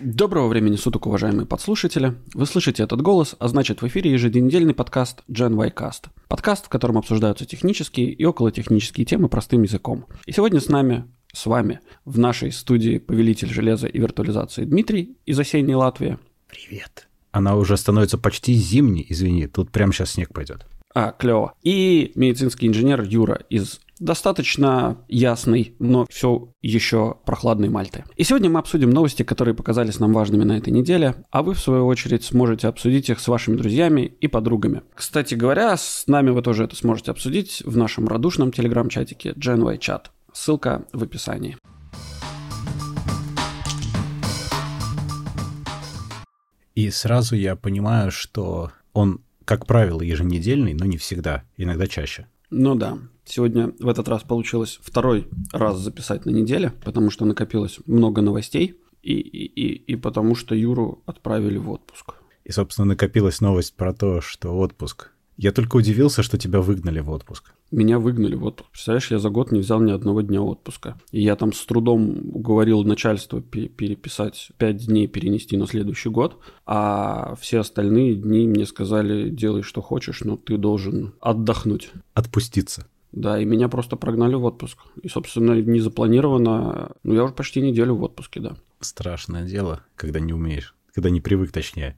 [0.00, 2.14] Доброго времени суток, уважаемые подслушатели.
[2.32, 6.06] Вы слышите этот голос, а значит в эфире еженедельный подкаст Gen Y Cast.
[6.28, 10.06] Подкаст, в котором обсуждаются технические и околотехнические темы простым языком.
[10.24, 15.36] И сегодня с нами, с вами, в нашей студии повелитель железа и виртуализации Дмитрий из
[15.40, 16.16] осенней Латвии.
[16.46, 17.08] Привет.
[17.32, 20.64] Она уже становится почти зимней, извини, тут прямо сейчас снег пойдет.
[20.94, 21.54] А, клево.
[21.64, 28.04] И медицинский инженер Юра из достаточно ясный, но все еще прохладной Мальты.
[28.16, 31.60] И сегодня мы обсудим новости, которые показались нам важными на этой неделе, а вы, в
[31.60, 34.82] свою очередь, сможете обсудить их с вашими друзьями и подругами.
[34.94, 40.06] Кстати говоря, с нами вы тоже это сможете обсудить в нашем радушном телеграм-чатике GenY Chat.
[40.32, 41.56] Ссылка в описании.
[46.74, 52.28] И сразу я понимаю, что он, как правило, еженедельный, но не всегда, иногда чаще.
[52.50, 52.98] Ну да.
[53.28, 58.80] Сегодня в этот раз получилось второй раз записать на неделе, потому что накопилось много новостей,
[59.02, 62.14] и, и, и, и потому что Юру отправили в отпуск.
[62.44, 65.10] И, собственно, накопилась новость про то, что отпуск.
[65.36, 67.52] Я только удивился, что тебя выгнали в отпуск.
[67.70, 68.70] Меня выгнали в отпуск.
[68.72, 70.98] Представляешь, я за год не взял ни одного дня отпуска.
[71.12, 77.36] И я там с трудом уговорил начальство переписать 5 дней, перенести на следующий год, а
[77.40, 81.90] все остальные дни мне сказали, делай что хочешь, но ты должен отдохнуть.
[82.14, 82.88] Отпуститься.
[83.12, 84.78] Да, и меня просто прогнали в отпуск.
[85.02, 86.92] И, собственно, не запланировано.
[87.02, 88.56] Ну, я уже почти неделю в отпуске, да.
[88.80, 90.74] Страшное дело, когда не умеешь.
[90.94, 91.96] Когда не привык, точнее.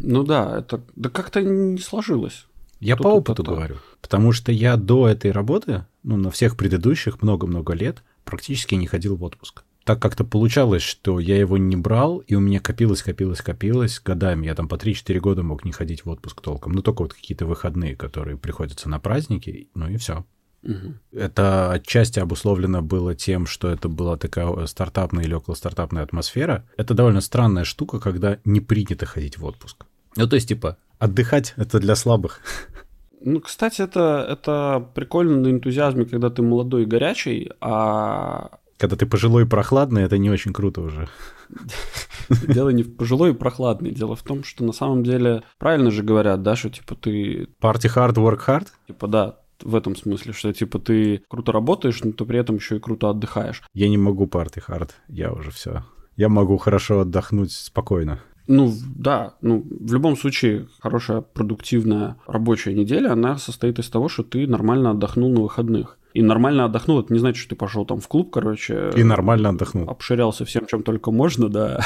[0.00, 2.46] Ну да, это да как-то не сложилось.
[2.80, 3.52] Я Тут по опыту это...
[3.52, 3.76] говорю.
[4.00, 9.16] Потому что я до этой работы, ну, на всех предыдущих много-много лет, практически не ходил
[9.16, 9.64] в отпуск.
[9.84, 14.46] Так как-то получалось, что я его не брал, и у меня копилось, копилось, копилось годами.
[14.46, 16.72] Я там по 3-4 года мог не ходить в отпуск толком.
[16.72, 20.24] Ну, только вот какие-то выходные, которые приходятся на праздники, ну и все.
[20.62, 20.94] Угу.
[21.12, 26.64] Это отчасти обусловлено было тем, что это была такая стартапная или около стартапная атмосфера.
[26.76, 29.86] Это довольно странная штука, когда не принято ходить в отпуск.
[30.16, 32.40] Ну, то есть, типа, отдыхать— это для слабых.
[33.20, 38.50] Ну, кстати, это, это прикольно на энтузиазме, когда ты молодой и горячий, а...
[38.78, 41.08] Когда ты пожилой и прохладный, это не очень круто уже.
[42.46, 43.90] Дело не в пожилой и прохладный.
[43.90, 47.48] Дело в том, что на самом деле правильно же говорят, да, что типа ты...
[47.60, 48.66] Party hard, work hard?
[48.86, 52.76] Типа да, в этом смысле, что типа ты круто работаешь, но ты при этом еще
[52.76, 53.62] и круто отдыхаешь.
[53.74, 55.84] Я не могу парти хард, я уже все.
[56.16, 58.20] Я могу хорошо отдохнуть спокойно.
[58.48, 64.22] Ну, да, ну, в любом случае, хорошая продуктивная рабочая неделя, она состоит из того, что
[64.22, 65.98] ты нормально отдохнул на выходных.
[66.14, 68.90] И нормально отдохнул, это не значит, что ты пошел там в клуб, короче.
[68.96, 69.90] И нормально отдохнул.
[69.90, 71.84] Обширялся всем, чем только можно, да.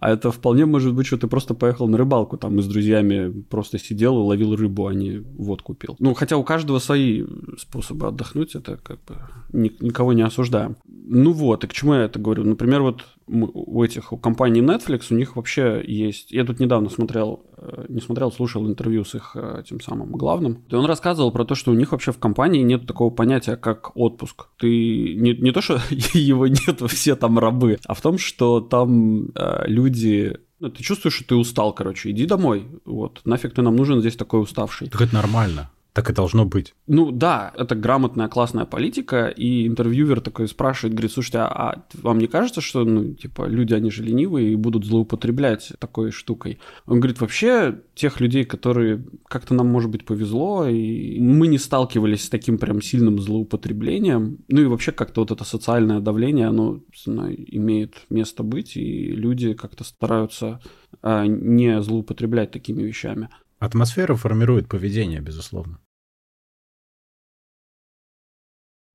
[0.00, 3.42] А это вполне может быть, что ты просто поехал на рыбалку, там и с друзьями
[3.42, 5.96] просто сидел и ловил рыбу, а не водку пил.
[5.98, 7.24] Ну, хотя у каждого свои
[7.58, 9.16] способы отдохнуть, это как бы
[9.52, 10.76] никого не осуждаем.
[10.86, 12.44] Ну вот, и к чему я это говорю?
[12.44, 16.32] Например, вот у этих, у компании Netflix, у них вообще есть...
[16.32, 20.64] Я тут недавно смотрел, э, не смотрел, слушал интервью с их э, тем самым главным.
[20.68, 23.96] И он рассказывал про то, что у них вообще в компании нет такого понятия, как
[23.96, 24.48] отпуск.
[24.58, 25.80] Ты не, не то, что
[26.12, 31.14] его нет, все там рабы, а в том, что там э, люди ну, ты чувствуешь,
[31.14, 32.66] что ты устал, короче, иди домой.
[32.84, 34.88] Вот, нафиг ты нам нужен здесь такой уставший.
[34.88, 35.70] Так это нормально.
[35.92, 36.74] Так и должно быть.
[36.86, 42.26] Ну да, это грамотная, классная политика, и интервьюер такой спрашивает, говорит, слушайте, а, вам не
[42.26, 46.58] кажется, что, ну, типа, люди, они же ленивые и будут злоупотреблять такой штукой?
[46.86, 52.24] Он говорит, вообще, тех людей, которые как-то нам, может быть, повезло, и мы не сталкивались
[52.24, 57.94] с таким прям сильным злоупотреблением, ну и вообще как-то вот это социальное давление, оно имеет
[58.08, 60.60] место быть, и люди как-то стараются
[61.02, 63.30] а, не злоупотреблять такими вещами.
[63.58, 65.80] Атмосфера формирует поведение, безусловно.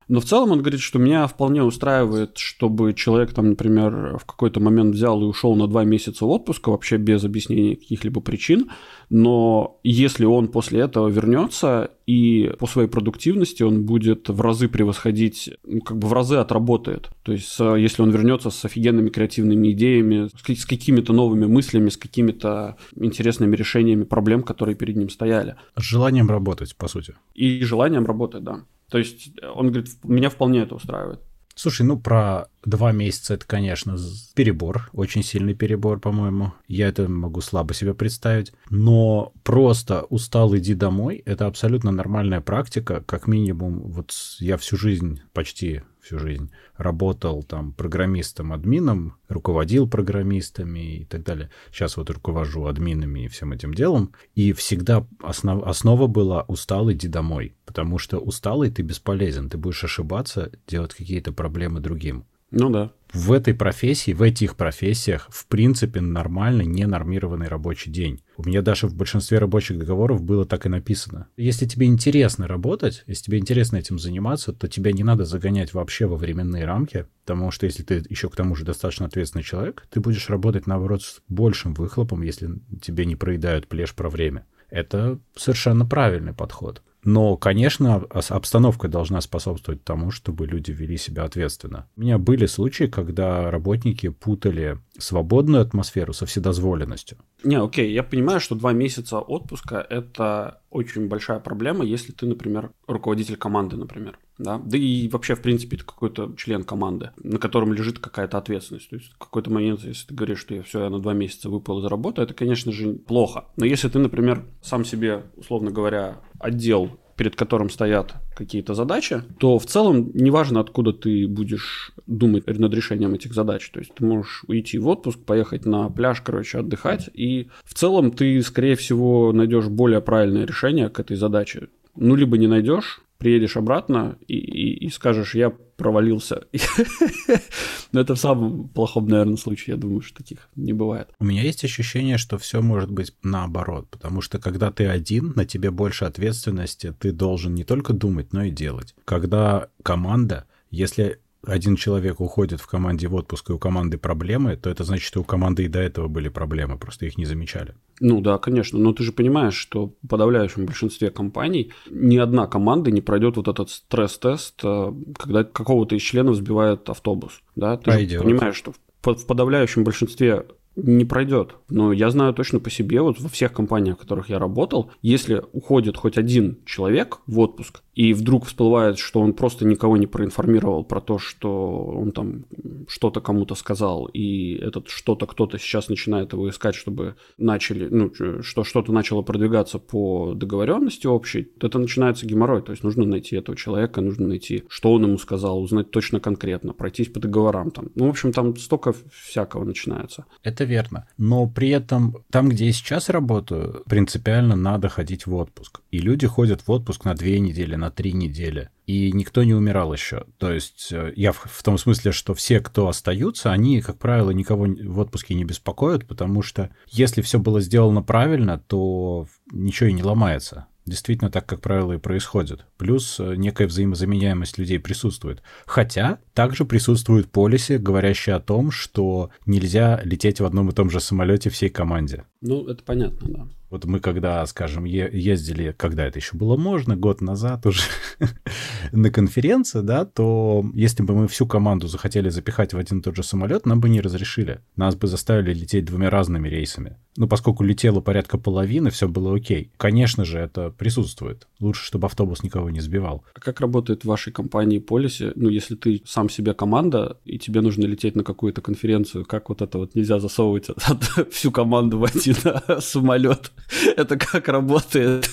[0.07, 4.59] Но в целом он говорит, что меня вполне устраивает, чтобы человек там, например, в какой-то
[4.59, 8.69] момент взял и ушел на два месяца отпуска вообще без объяснения каких-либо причин,
[9.09, 15.51] но если он после этого вернется и по своей продуктивности он будет в разы превосходить,
[15.63, 17.09] ну, как бы в разы отработает.
[17.23, 22.77] То есть если он вернется с офигенными креативными идеями, с какими-то новыми мыслями, с какими-то
[22.95, 25.55] интересными решениями проблем, которые перед ним стояли.
[25.77, 27.15] С желанием работать, по сути.
[27.35, 28.63] И желанием работать, да.
[28.93, 31.19] То есть он говорит, меня вполне это устраивает.
[31.55, 33.97] Слушай, ну про два месяца это, конечно,
[34.35, 36.53] перебор, очень сильный перебор, по-моему.
[36.67, 38.53] Я это могу слабо себе представить.
[38.69, 43.03] Но просто устал, иди домой, это абсолютно нормальная практика.
[43.03, 46.51] Как минимум, вот я всю жизнь почти всю жизнь.
[46.77, 51.49] Работал там программистом-админом, руководил программистами и так далее.
[51.71, 54.13] Сейчас вот руковожу админами и всем этим делом.
[54.35, 57.55] И всегда основ, основа была «устал, иди домой».
[57.73, 62.23] Потому что усталый ты бесполезен, ты будешь ошибаться, делать какие-то проблемы другим.
[62.51, 62.91] Ну да.
[63.13, 68.21] в этой профессии, в этих профессиях, в принципе, нормально ненормированный рабочий день.
[68.37, 71.29] У меня даже в большинстве рабочих договоров было так и написано.
[71.35, 76.05] Если тебе интересно работать, если тебе интересно этим заниматься, то тебя не надо загонять вообще
[76.05, 79.99] во временные рамки, потому что если ты еще к тому же достаточно ответственный человек, ты
[79.99, 82.51] будешь работать, наоборот, с большим выхлопом, если
[82.83, 84.45] тебе не проедают плешь про время.
[84.69, 86.83] Это совершенно правильный подход.
[87.03, 91.87] Но, конечно, обстановка должна способствовать тому, чтобы люди вели себя ответственно.
[91.97, 97.17] У меня были случаи, когда работники путали свободную атмосферу со вседозволенностью.
[97.43, 102.71] Не, окей, я понимаю, что два месяца отпуска– это очень большая проблема, если ты, например,
[102.87, 104.19] руководитель команды, например.
[104.37, 104.59] Да?
[104.63, 108.89] да и вообще, в принципе, это какой-то член команды, на котором лежит какая-то ответственность.
[108.89, 111.49] То есть в какой-то момент, если ты говоришь, что я все, я на два месяца
[111.49, 113.45] выпал из работы, это, конечно же, плохо.
[113.57, 119.59] Но если ты, например, сам себе, условно говоря, отдел перед которым стоят какие-то задачи, то
[119.59, 123.69] в целом неважно, откуда ты будешь думать над решением этих задач.
[123.71, 128.11] То есть ты можешь уйти в отпуск, поехать на пляж, короче, отдыхать, и в целом
[128.11, 131.67] ты, скорее всего, найдешь более правильное решение к этой задаче.
[131.95, 136.43] Ну, либо не найдешь, приедешь обратно и, и, и скажешь, я провалился.
[137.93, 139.75] Но это в самом плохом, наверное, случае.
[139.75, 141.07] Я думаю, что таких не бывает.
[141.19, 145.45] У меня есть ощущение, что все может быть наоборот, потому что когда ты один, на
[145.45, 148.93] тебе больше ответственности, ты должен не только думать, но и делать.
[149.05, 154.69] Когда команда, если один человек уходит в команде в отпуск, и у команды проблемы, то
[154.69, 157.75] это значит, что у команды и до этого были проблемы, просто их не замечали.
[157.99, 158.79] Ну да, конечно.
[158.79, 163.47] Но ты же понимаешь, что в подавляющем большинстве компаний ни одна команда не пройдет вот
[163.47, 167.41] этот стресс-тест, э, когда какого-то из членов сбивает автобус.
[167.55, 167.77] Да?
[167.77, 168.21] Ты Пойдет.
[168.21, 171.55] же понимаешь, что в подавляющем большинстве не пройдет.
[171.69, 175.43] Но я знаю точно по себе, вот во всех компаниях, в которых я работал, если
[175.51, 180.83] уходит хоть один человек в отпуск, и вдруг всплывает, что он просто никого не проинформировал
[180.83, 182.45] про то, что он там
[182.87, 188.11] что-то кому-то сказал, и этот что-то кто-то сейчас начинает его искать, чтобы начали, ну,
[188.41, 192.61] что что-то начало продвигаться по договоренности общей, то это начинается геморрой.
[192.61, 196.73] То есть нужно найти этого человека, нужно найти, что он ему сказал, узнать точно конкретно,
[196.73, 197.89] пройтись по договорам там.
[197.95, 200.25] Ну, в общем, там столько всякого начинается.
[200.43, 201.07] Это верно.
[201.17, 205.81] Но при этом там, где я сейчас работаю, принципиально надо ходить в отпуск.
[205.91, 208.69] И люди ходят в отпуск на две недели, на три недели.
[208.85, 210.25] И никто не умирал еще.
[210.37, 214.31] То есть э, я в, в том смысле, что все, кто остаются, они, как правило,
[214.31, 219.93] никого в отпуске не беспокоят, потому что если все было сделано правильно, то ничего и
[219.93, 220.67] не ломается.
[220.85, 222.65] Действительно, так, как правило, и происходит.
[222.77, 225.41] Плюс э, некая взаимозаменяемость людей присутствует.
[225.65, 230.99] Хотя также присутствуют полисы, говорящие о том, что нельзя лететь в одном и том же
[230.99, 232.25] самолете всей команде.
[232.45, 233.47] Ну, это понятно, да.
[233.73, 237.81] Вот мы когда, скажем, ездили, когда это еще было можно, год назад уже,
[238.91, 243.15] на конференции, да, то если бы мы всю команду захотели запихать в один и тот
[243.15, 244.59] же самолет, нам бы не разрешили.
[244.75, 246.97] Нас бы заставили лететь двумя разными рейсами.
[247.17, 249.71] Ну, поскольку летело порядка половины, все было окей.
[249.77, 251.47] Конечно же, это присутствует.
[251.59, 253.23] Лучше, чтобы автобус никого не сбивал.
[253.33, 255.31] А как работает в вашей компании полисе?
[255.35, 259.63] Ну, если ты сам себе команда, и тебе нужно лететь на какую-то конференцию, как вот
[259.63, 260.67] это вот нельзя засовывать
[261.31, 262.32] всю команду в один
[262.79, 263.51] самолет?
[263.97, 265.29] Это как работает?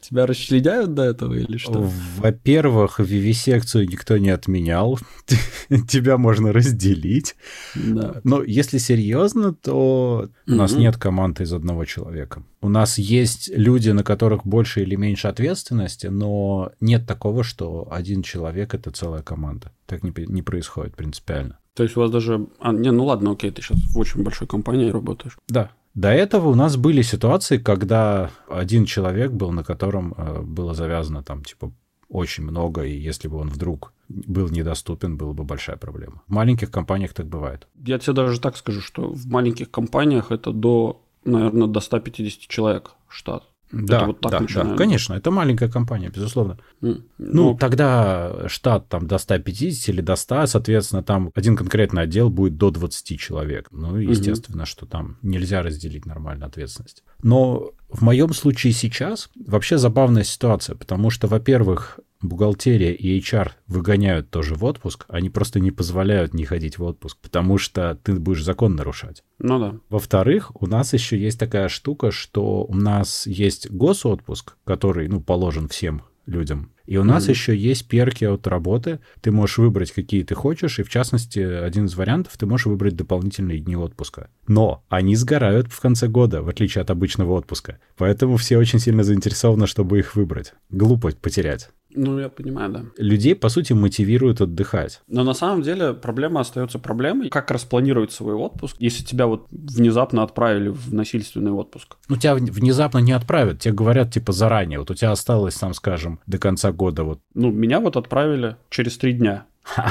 [0.00, 1.90] Тебя расчленяют до этого или что?
[2.16, 4.98] Во-первых, вивисекцию никто не отменял.
[5.88, 7.36] Тебя можно разделить.
[7.74, 8.20] Да.
[8.24, 12.42] Но если серьезно, то у нас нет команды из одного человека.
[12.62, 18.22] У нас есть люди, на которых больше или меньше ответственности, но нет такого, что один
[18.22, 19.72] человек— это целая команда.
[19.86, 21.58] Так не, не происходит принципиально.
[21.74, 22.46] То есть у вас даже...
[22.58, 25.36] А, не, ну ладно, окей, ты сейчас в очень большой компании работаешь.
[25.48, 30.74] Да, до этого у нас были ситуации, когда один человек был, на котором э, было
[30.74, 31.72] завязано там типа
[32.10, 36.22] очень много, и если бы он вдруг был недоступен, была бы большая проблема.
[36.26, 37.66] В маленьких компаниях так бывает.
[37.82, 42.92] Я тебе даже так скажу, что в маленьких компаниях это до, наверное, до 150 человек
[43.08, 43.44] штат.
[43.72, 46.58] Да, это вот так да, да, конечно, это маленькая компания, безусловно.
[46.82, 47.02] Mm.
[47.18, 52.30] Ну, ну, тогда штат там до 150 или до 100, соответственно, там один конкретный отдел
[52.30, 53.68] будет до 20 человек.
[53.72, 54.66] Ну, естественно, mm-hmm.
[54.66, 57.02] что там нельзя разделить нормально ответственность.
[57.22, 64.30] Но в моем случае сейчас вообще забавная ситуация, потому что, во-первых, бухгалтерия и HR выгоняют
[64.30, 68.44] тоже в отпуск, они просто не позволяют не ходить в отпуск, потому что ты будешь
[68.44, 69.22] закон нарушать.
[69.38, 69.74] Ну да.
[69.88, 75.68] Во-вторых, у нас еще есть такая штука, что у нас есть госотпуск, который, ну, положен
[75.68, 76.72] всем людям.
[76.86, 77.30] И у нас mm-hmm.
[77.30, 79.00] еще есть перки от работы.
[79.20, 82.94] Ты можешь выбрать, какие ты хочешь, и в частности, один из вариантов, ты можешь выбрать
[82.94, 84.28] дополнительные дни отпуска.
[84.46, 87.78] Но они сгорают в конце года, в отличие от обычного отпуска.
[87.96, 90.54] Поэтому все очень сильно заинтересованы, чтобы их выбрать.
[90.70, 91.70] Глупо потерять.
[91.96, 92.84] Ну, я понимаю, да.
[92.98, 95.00] Людей, по сути, мотивируют отдыхать.
[95.08, 97.30] Но на самом деле проблема остается проблемой.
[97.30, 101.96] Как распланировать свой отпуск, если тебя вот внезапно отправили в насильственный отпуск?
[102.08, 104.78] Ну, тебя внезапно не отправят, тебе говорят, типа, заранее.
[104.78, 107.20] Вот у тебя осталось, там, скажем, до конца года вот.
[107.34, 109.46] Ну, меня вот отправили через три дня.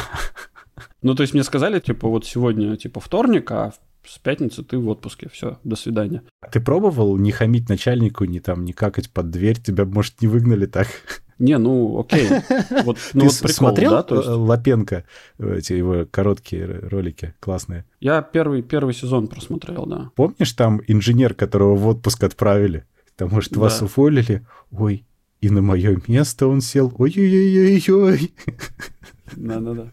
[1.01, 3.73] Ну, то есть мне сказали, типа, вот сегодня, типа, вторник, а
[4.07, 5.29] с пятницы ты в отпуске.
[5.29, 6.23] Все, до свидания.
[6.41, 9.59] А ты пробовал не хамить начальнику, не там, не какать под дверь?
[9.59, 10.87] Тебя, может, не выгнали так?
[11.39, 12.29] Не, ну окей.
[12.83, 14.27] Вот, ну, Ты вот прикол, смотрел да, то есть...
[14.27, 15.03] Лапенко,
[15.39, 17.85] эти его короткие ролики классные?
[17.99, 20.11] Я первый, первый сезон просмотрел, да.
[20.15, 22.85] Помнишь там инженер, которого в отпуск отправили?
[23.15, 23.59] Там, может, да.
[23.59, 24.45] вас уволили?
[24.71, 25.05] Ой,
[25.41, 26.93] и на мое место он сел.
[26.97, 28.33] Ой-ой-ой-ой-ой.
[29.35, 29.91] Да-да-да.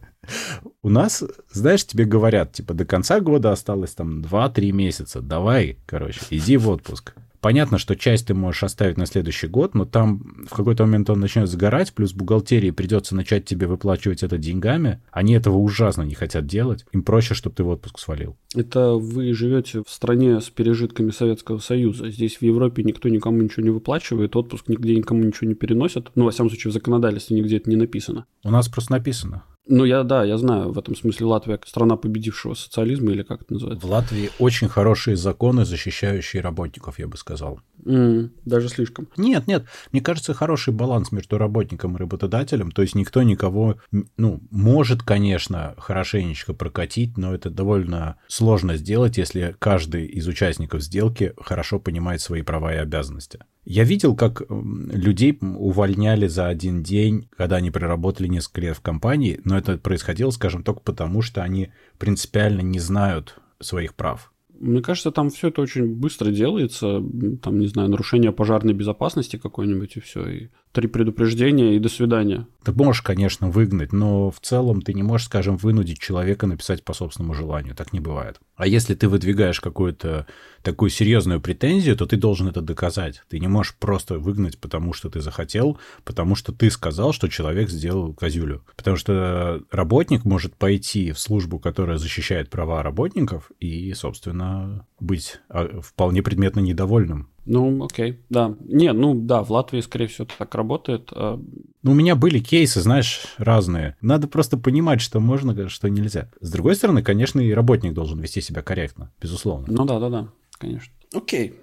[0.82, 5.20] У нас, знаешь, тебе говорят, типа, до конца года осталось там 2-3 месяца.
[5.20, 7.14] Давай, короче, иди в отпуск.
[7.42, 11.18] Понятно, что часть ты можешь оставить на следующий год, но там в какой-то момент он
[11.18, 15.00] начнет сгорать, плюс бухгалтерии придется начать тебе выплачивать это деньгами.
[15.10, 16.86] Они этого ужасно не хотят делать.
[16.92, 18.36] Им проще, чтобы ты в отпуск свалил.
[18.54, 22.10] Это вы живете в стране с пережитками Советского Союза.
[22.10, 26.12] Здесь в Европе никто никому ничего не выплачивает, отпуск нигде никому ничего не переносят.
[26.14, 28.24] Ну, во всяком случае, в законодательстве нигде это не написано.
[28.44, 29.42] У нас просто написано.
[29.68, 33.52] Ну, я, да, я знаю, в этом смысле Латвия страна победившего социализма, или как это
[33.52, 33.86] называется?
[33.86, 37.60] В Латвии очень хорошие законы, защищающие работников, я бы сказал.
[37.84, 39.08] Mm, даже слишком.
[39.16, 43.76] Нет, нет, мне кажется, хороший баланс между работником и работодателем, то есть никто никого,
[44.16, 51.34] ну, может, конечно, хорошенечко прокатить, но это довольно сложно сделать, если каждый из участников сделки
[51.40, 53.40] хорошо понимает свои права и обязанности.
[53.64, 59.40] Я видел, как людей увольняли за один день, когда они проработали несколько лет в компании,
[59.44, 64.32] но это происходило, скажем, только потому, что они принципиально не знают своих прав.
[64.58, 67.02] Мне кажется, там все это очень быстро делается.
[67.42, 70.28] Там, не знаю, нарушение пожарной безопасности какой-нибудь и все.
[70.28, 72.46] И три предупреждения и до свидания.
[72.64, 76.94] Ты можешь, конечно, выгнать, но в целом ты не можешь, скажем, вынудить человека написать по
[76.94, 77.74] собственному желанию.
[77.74, 78.40] Так не бывает.
[78.56, 80.26] А если ты выдвигаешь какую-то
[80.62, 83.22] такую серьезную претензию, то ты должен это доказать.
[83.28, 87.68] Ты не можешь просто выгнать, потому что ты захотел, потому что ты сказал, что человек
[87.68, 88.64] сделал козюлю.
[88.76, 95.80] Потому что работник может пойти в службу, которая защищает права работников, и, собственно, быть а,
[95.80, 97.28] вполне предметно недовольным.
[97.44, 98.54] Ну, окей, да.
[98.60, 101.10] Не, ну да, в Латвии, скорее всего, это так работает.
[101.12, 101.40] А
[101.82, 103.96] ну, у меня были кейсы, знаешь, разные.
[104.00, 106.30] Надо просто понимать, что можно, что нельзя.
[106.40, 109.66] С другой стороны, конечно, и работник должен вести себя корректно, безусловно.
[109.68, 110.92] Ну да, да, да, конечно.
[111.12, 111.54] Окей.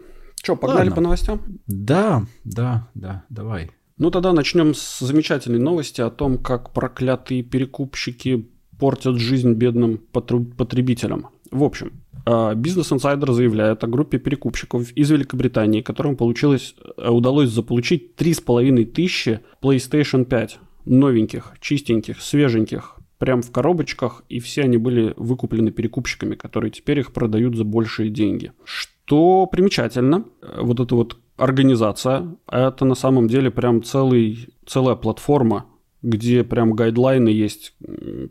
[0.41, 0.95] Что, погнали Ладно.
[0.95, 1.41] по новостям?
[1.67, 3.71] Да, да, да, давай.
[3.97, 11.27] Ну тогда начнем с замечательной новости о том, как проклятые перекупщики портят жизнь бедным потребителям.
[11.51, 17.49] В общем, а, Бизнес Insider заявляет о группе перекупщиков из Великобритании, которым получилось, э, удалось
[17.49, 25.15] заполучить 3,5 тысячи PlayStation 5 новеньких, чистеньких, свеженьких, прям в коробочках, и все они были
[25.17, 28.51] выкуплены перекупщиками, которые теперь их продают за большие деньги.
[28.63, 35.65] Что примечательно, э, вот эта вот организация, это на самом деле прям целый, целая платформа,
[36.03, 37.73] где прям гайдлайны есть,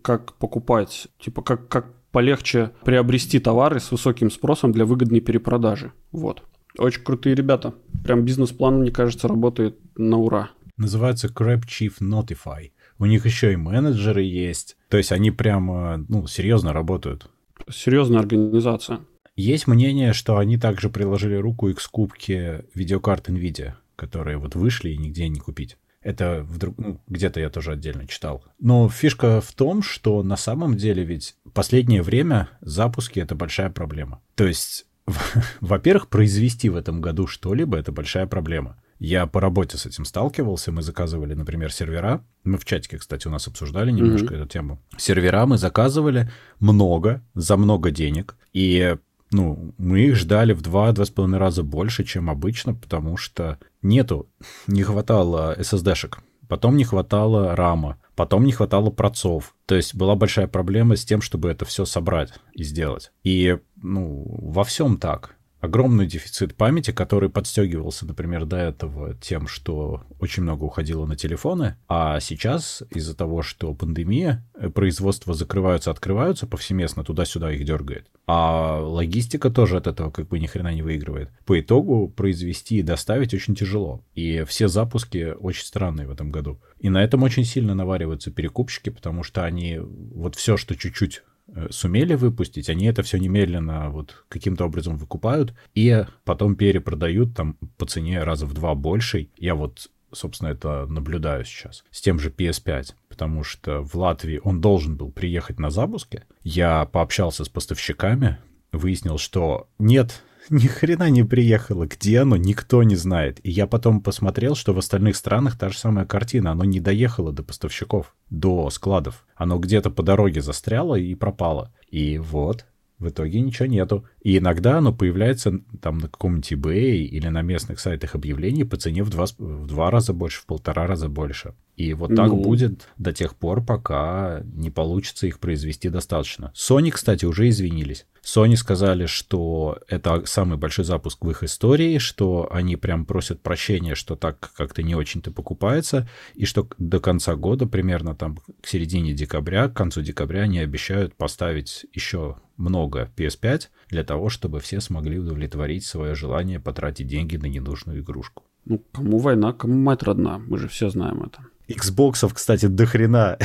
[0.02, 5.92] как покупать, типа как, как полегче приобрести товары с высоким спросом для выгодной перепродажи.
[6.10, 6.42] Вот.
[6.76, 7.75] Очень крутые ребята.
[8.02, 10.50] Прям бизнес-план, мне кажется, работает на ура.
[10.76, 12.72] Называется Crab Chief Notify.
[12.98, 14.76] У них еще и менеджеры есть.
[14.88, 17.30] То есть они прям, ну, серьезно работают.
[17.70, 18.98] Серьезная организация.
[19.37, 24.90] Есть мнение, что они также приложили руку и к скупке видеокарт NVIDIA, которые вот вышли
[24.90, 25.76] и нигде не купить.
[26.08, 28.42] Это вдруг, ну, где-то я тоже отдельно читал.
[28.58, 34.22] Но фишка в том, что на самом деле ведь последнее время запуски— это большая проблема.
[34.34, 34.86] То есть,
[35.60, 38.80] во-первых, произвести в этом году что-либо— это большая проблема.
[38.98, 40.72] Я по работе с этим сталкивался.
[40.72, 42.24] Мы заказывали, например, сервера.
[42.42, 44.38] Мы в чатике, кстати, у нас обсуждали немножко mm-hmm.
[44.38, 44.82] эту тему.
[44.96, 48.34] Сервера мы заказывали много, за много денег.
[48.54, 48.96] И
[49.30, 54.28] ну, мы их ждали в два-два с половиной раза больше, чем обычно, потому что нету,
[54.66, 56.18] не хватало SSD-шек,
[56.49, 59.54] потом не хватало рама, потом не хватало процов.
[59.66, 63.12] То есть была большая проблема с тем, чтобы это все собрать и сделать.
[63.23, 70.02] И, ну, во всем так огромный дефицит памяти, который подстегивался, например, до этого тем, что
[70.20, 76.46] очень много уходило на телефоны, а сейчас из-за того, что пандемия, э, производства закрываются, открываются
[76.46, 78.08] повсеместно, туда-сюда их дергает.
[78.26, 81.30] А логистика тоже от этого как бы ни хрена не выигрывает.
[81.44, 84.04] По итогу произвести и доставить очень тяжело.
[84.14, 86.60] И все запуски очень странные в этом году.
[86.78, 91.22] И на этом очень сильно навариваются перекупщики, потому что они вот все, что чуть-чуть
[91.71, 97.87] сумели выпустить, они это все немедленно вот каким-то образом выкупают и потом перепродают там по
[97.87, 99.31] цене раза в два большей.
[99.37, 104.61] Я вот собственно, это наблюдаю сейчас, с тем же PS5, потому что в Латвии он
[104.61, 106.25] должен был приехать на запуске.
[106.43, 108.38] Я пообщался с поставщиками,
[108.73, 111.87] выяснил, что нет, ни хрена не приехало.
[111.87, 113.40] Где оно, никто не знает.
[113.43, 116.52] И я потом посмотрел, что в остальных странах та же самая картина.
[116.52, 119.26] Оно не доехало до поставщиков, до складов.
[119.37, 121.73] Оно где-то по дороге застряло и пропало.
[121.90, 122.67] И вот,
[122.99, 124.05] в итоге ничего нету.
[124.23, 129.02] И иногда оно появляется там на каком-нибудь eBay или на местных сайтах объявлений по цене
[129.02, 131.55] в два, в два раза больше, в полтора раза больше.
[131.78, 132.42] И вот так ну...
[132.42, 136.52] будет до тех пор, пока не получится их произвести достаточно.
[136.52, 138.04] Sony, кстати, уже извинились.
[138.20, 143.94] Sony сказали, что это самый большой запуск в их истории, что они прям просят прощения,
[143.94, 149.12] что так как-то не очень-то покупается, и что до конца года, примерно там к середине
[149.12, 155.20] декабря, к концу декабря они обещают поставить еще много PS5 для того, чтобы все смогли
[155.20, 158.42] удовлетворить свое желание потратить деньги на ненужную игрушку.
[158.64, 161.47] Ну, кому война, кому мать родна, мы же все знаем это.
[161.68, 163.38] Xboxов, кстати, до хрена.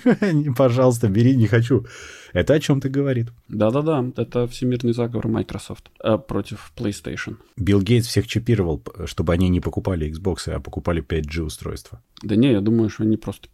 [0.56, 1.86] Пожалуйста, бери, не хочу.
[2.32, 3.28] Это о чем ты говорит?
[3.48, 7.36] Да-да-да, это всемирный заговор Microsoft э, против PlayStation.
[7.56, 12.00] Билл Гейтс всех чипировал, чтобы они не покупали Xbox, а покупали 5G устройства.
[12.22, 13.48] Да не, я думаю, что они просто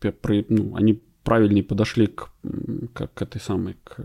[0.49, 2.31] ну, они правильнее подошли к,
[2.95, 3.97] к, к этой самой, к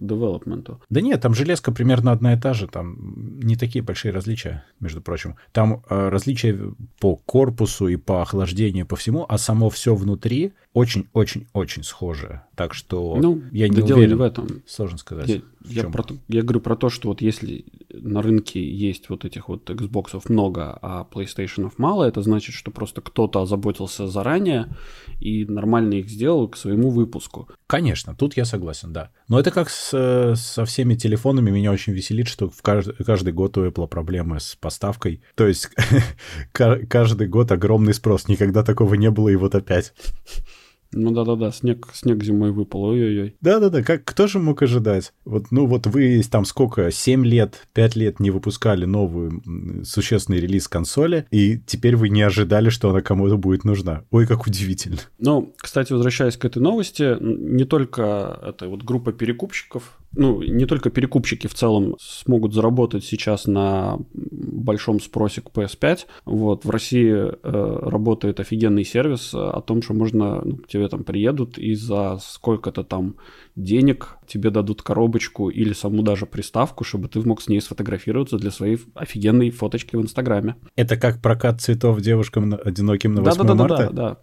[0.00, 0.80] девелопменту.
[0.88, 5.02] Да нет, там железка примерно одна и та же, там не такие большие различия, между
[5.02, 5.36] прочим.
[5.52, 6.58] Там э, различия
[6.98, 12.44] по корпусу и по охлаждению, по всему, а само все внутри очень-очень-очень схожее.
[12.60, 14.18] Так что ну, я не да уверен.
[14.18, 14.62] в этом.
[14.66, 15.26] Сложно сказать.
[15.30, 19.48] Я, я, про, я говорю про то, что вот если на рынке есть вот этих
[19.48, 24.76] вот Xbox много, а PlayStation мало, это значит, что просто кто-то озаботился заранее
[25.20, 27.48] и нормально их сделал к своему выпуску.
[27.66, 29.08] Конечно, тут я согласен, да.
[29.26, 31.50] Но это как с, со всеми телефонами.
[31.50, 35.22] Меня очень веселит, что в каждый, каждый год у Apple проблемы с поставкой.
[35.34, 35.70] То есть
[36.52, 38.28] каждый год огромный спрос.
[38.28, 39.94] Никогда такого не было, и вот опять.
[40.92, 43.36] Ну да-да-да, снег, снег зимой выпал, ой-ой-ой.
[43.40, 45.12] Да-да-да, как, кто же мог ожидать?
[45.24, 49.42] Вот, ну вот вы там сколько, 7 лет, 5 лет не выпускали новую
[49.84, 54.04] существенный релиз консоли, и теперь вы не ожидали, что она кому-то будет нужна.
[54.10, 54.98] Ой, как удивительно.
[55.18, 60.90] Ну, кстати, возвращаясь к этой новости, не только эта вот группа перекупщиков, ну, не только
[60.90, 65.98] перекупщики в целом смогут заработать сейчас на большом спросе к PS5.
[66.24, 71.04] Вот, в России э, работает офигенный сервис о том, что можно, ну, к тебе там
[71.04, 73.16] приедут и за сколько-то там
[73.54, 78.50] денег тебе дадут коробочку или саму даже приставку, чтобы ты мог с ней сфотографироваться для
[78.50, 80.56] своей офигенной фоточки в Инстаграме.
[80.76, 83.76] Это как прокат цветов девушкам одиноким на 8 да, да, марта?
[83.76, 84.18] Да, да, да, да.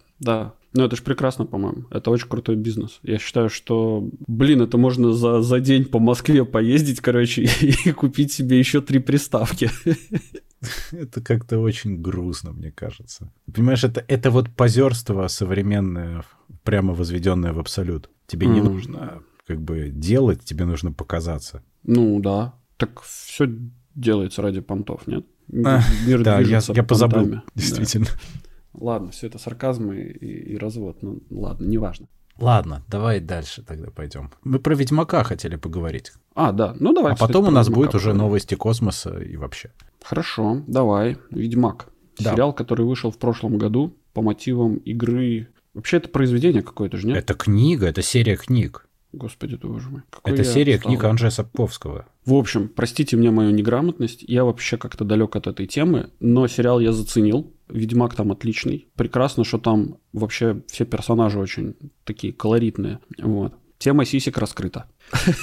[0.74, 1.84] Ну, это же прекрасно, по-моему.
[1.90, 3.00] Это очень крутой бизнес.
[3.02, 8.32] Я считаю, что, блин, это можно за, за день по Москве поездить, короче, и купить
[8.32, 9.70] себе еще три приставки.
[10.92, 13.32] Это как-то очень грустно, мне кажется.
[13.52, 16.24] Понимаешь, это, это вот позерство современное,
[16.64, 18.10] прямо возведенное в абсолют.
[18.26, 18.52] Тебе mm.
[18.52, 21.62] не нужно как бы делать, тебе нужно показаться.
[21.84, 22.54] Ну да.
[22.76, 23.48] Так все
[23.94, 25.24] делается ради понтов, нет?
[25.64, 28.06] А, Мир да, я, я позабыл, действительно.
[28.06, 28.47] Да.
[28.80, 30.98] Ладно, все это сарказм и, и, развод.
[31.02, 32.06] Ну, ладно, неважно.
[32.38, 34.30] Ладно, давай дальше тогда пойдем.
[34.44, 36.12] Мы про Ведьмака хотели поговорить.
[36.34, 37.14] А, да, ну давай.
[37.14, 39.72] А потом у нас будет уже новости космоса и вообще.
[40.02, 41.18] Хорошо, давай.
[41.30, 41.88] Ведьмак.
[42.18, 42.32] Да.
[42.32, 45.48] Сериал, который вышел в прошлом году по мотивам игры.
[45.74, 47.16] Вообще это произведение какое-то же, нет?
[47.18, 48.87] Это книга, это серия книг.
[49.12, 50.02] Господи, боже мой.
[50.10, 50.90] Какой это серия стал.
[50.90, 52.06] книг Анжея Сапковского.
[52.26, 56.78] В общем, простите мне мою неграмотность, я вообще как-то далек от этой темы, но сериал
[56.80, 57.52] я заценил.
[57.68, 58.88] Ведьмак там отличный.
[58.96, 63.00] Прекрасно, что там вообще все персонажи очень такие колоритные.
[63.18, 63.54] Вот.
[63.78, 64.86] Тема сисек раскрыта.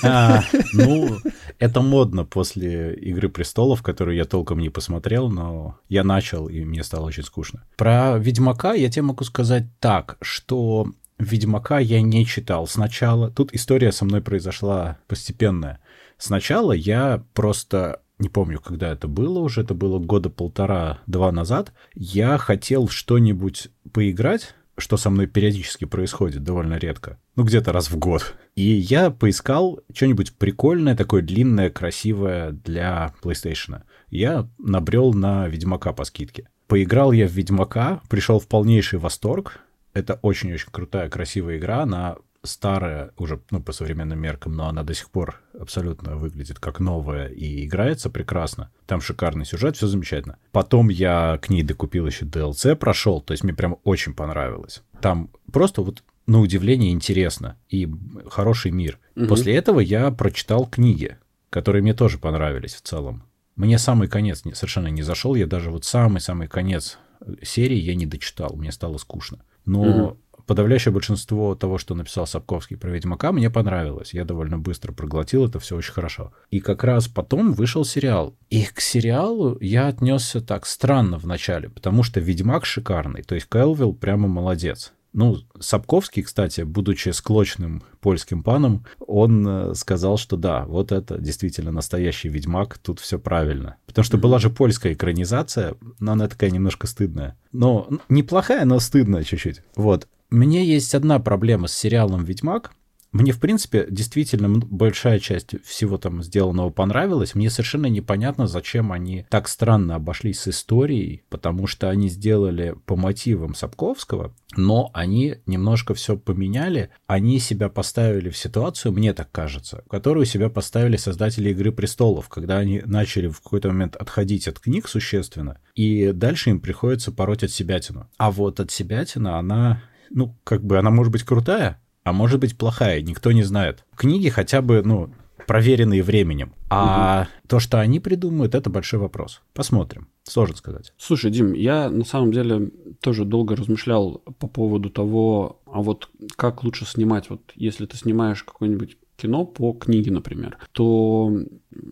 [0.04, 1.18] А, ну,
[1.58, 6.84] это модно после «Игры престолов», которую я толком не посмотрел, но я начал, и мне
[6.84, 7.64] стало очень скучно.
[7.78, 13.32] Про «Ведьмака» я тебе могу сказать так, что Ведьмака я не читал сначала.
[13.32, 15.80] Тут история со мной произошла постепенная.
[16.18, 22.38] Сначала я просто не помню, когда это было уже, это было года полтора-два назад, я
[22.38, 27.18] хотел что-нибудь поиграть, что со мной периодически происходит, довольно редко.
[27.36, 28.36] Ну, где-то раз в год.
[28.56, 33.84] И я поискал что-нибудь прикольное, такое длинное, красивое для PlayStation.
[34.10, 36.50] Я набрел на Ведьмака по скидке.
[36.68, 39.60] Поиграл я в Ведьмака, пришел в полнейший восторг.
[39.96, 41.82] Это очень-очень крутая, красивая игра.
[41.82, 46.80] Она старая уже, ну, по современным меркам, но она до сих пор абсолютно выглядит как
[46.80, 48.72] новая и играется прекрасно.
[48.86, 50.38] Там шикарный сюжет, все замечательно.
[50.52, 54.84] Потом я к ней докупил еще DLC, прошел, то есть мне прям очень понравилось.
[55.02, 57.90] Там просто вот на удивление интересно и
[58.30, 59.00] хороший мир.
[59.16, 59.28] Угу.
[59.28, 61.18] После этого я прочитал книги,
[61.50, 63.24] которые мне тоже понравились в целом.
[63.56, 67.00] Мне самый конец совершенно не зашел, я даже вот самый-самый конец
[67.42, 69.40] серий я не дочитал, мне стало скучно.
[69.66, 70.18] Но угу.
[70.46, 74.14] подавляющее большинство того, что написал Сапковский про Ведьмака, мне понравилось.
[74.14, 76.34] Я довольно быстро проглотил это все очень хорошо.
[76.50, 78.36] И как раз потом вышел сериал.
[78.50, 83.24] И к сериалу я отнесся так странно в начале, потому что Ведьмак шикарный.
[83.24, 84.94] То есть Кэлвилл прямо молодец.
[85.16, 91.72] Ну, Сапковский, кстати, будучи склочным польским паном, он э, сказал, что да, вот это действительно
[91.72, 93.78] настоящий Ведьмак, тут все правильно.
[93.86, 97.38] Потому что была же польская экранизация, но она такая немножко стыдная.
[97.54, 99.62] Но неплохая, но стыдная чуть-чуть.
[99.78, 100.10] Вот.
[100.30, 102.74] Мне есть одна проблема с сериалом «Ведьмак»,
[103.16, 107.34] мне, в принципе, действительно большая часть всего там сделанного понравилась.
[107.34, 112.98] Мне совершенно непонятно, зачем они так странно обошлись с историей, потому что они сделали по
[112.98, 116.90] мотивам Сапковского, но они немножко все поменяли.
[117.08, 122.58] Они себя поставили в ситуацию, мне так кажется, которую себя поставили создатели «Игры престолов», когда
[122.58, 127.52] они начали в какой-то момент отходить от книг существенно, и дальше им приходится пороть от
[127.52, 128.10] себятину.
[128.18, 132.58] А вот от себятина она ну, как бы она может быть крутая, а может быть
[132.58, 133.84] плохая, никто не знает.
[133.96, 135.10] Книги хотя бы, ну,
[135.48, 136.54] проверенные временем.
[136.70, 137.48] А угу.
[137.48, 139.42] то, что они придумают, это большой вопрос.
[139.54, 140.08] Посмотрим.
[140.24, 140.94] Сложно сказать.
[140.98, 146.64] Слушай, Дим, я на самом деле тоже долго размышлял по поводу того, а вот как
[146.64, 151.32] лучше снимать, вот если ты снимаешь какой-нибудь кино по книге, например, то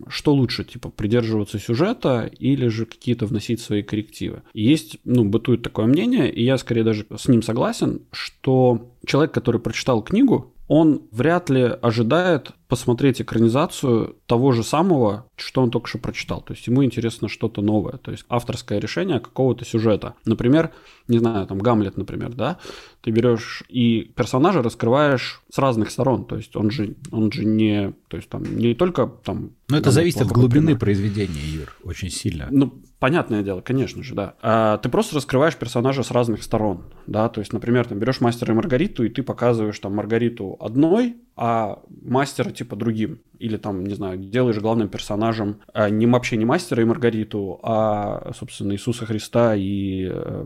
[0.08, 4.44] что лучше, типа, придерживаться сюжета или же какие-то вносить свои коррективы?
[4.54, 9.60] Есть, ну, бытует такое мнение, и я скорее даже с ним согласен, что человек, который
[9.60, 16.00] прочитал книгу, он вряд ли ожидает посмотреть экранизацию того же самого, что он только что
[16.00, 16.42] прочитал.
[16.42, 20.16] То есть ему интересно что-то новое, то есть авторское решение какого-то сюжета.
[20.26, 20.72] Например,
[21.08, 22.58] не знаю, там Гамлет, например, да,
[23.02, 27.94] ты берешь и персонажа раскрываешь с разных сторон, то есть он же, он же не,
[28.08, 29.52] то есть там не только там...
[29.70, 30.80] Но это зависит от глубины пример.
[30.80, 32.48] произведения, Юр, очень сильно.
[32.50, 34.34] Ну, понятное дело, конечно же, да.
[34.42, 38.52] А ты просто раскрываешь персонажа с разных сторон, да, то есть, например, там берешь мастера
[38.52, 43.20] и Маргариту, и ты показываешь там Маргариту одной, а мастера типа другим.
[43.40, 48.32] Или там, не знаю, делаешь главным персонажем а, не вообще не мастера и Маргариту, а,
[48.38, 50.46] собственно, Иисуса Христа и э,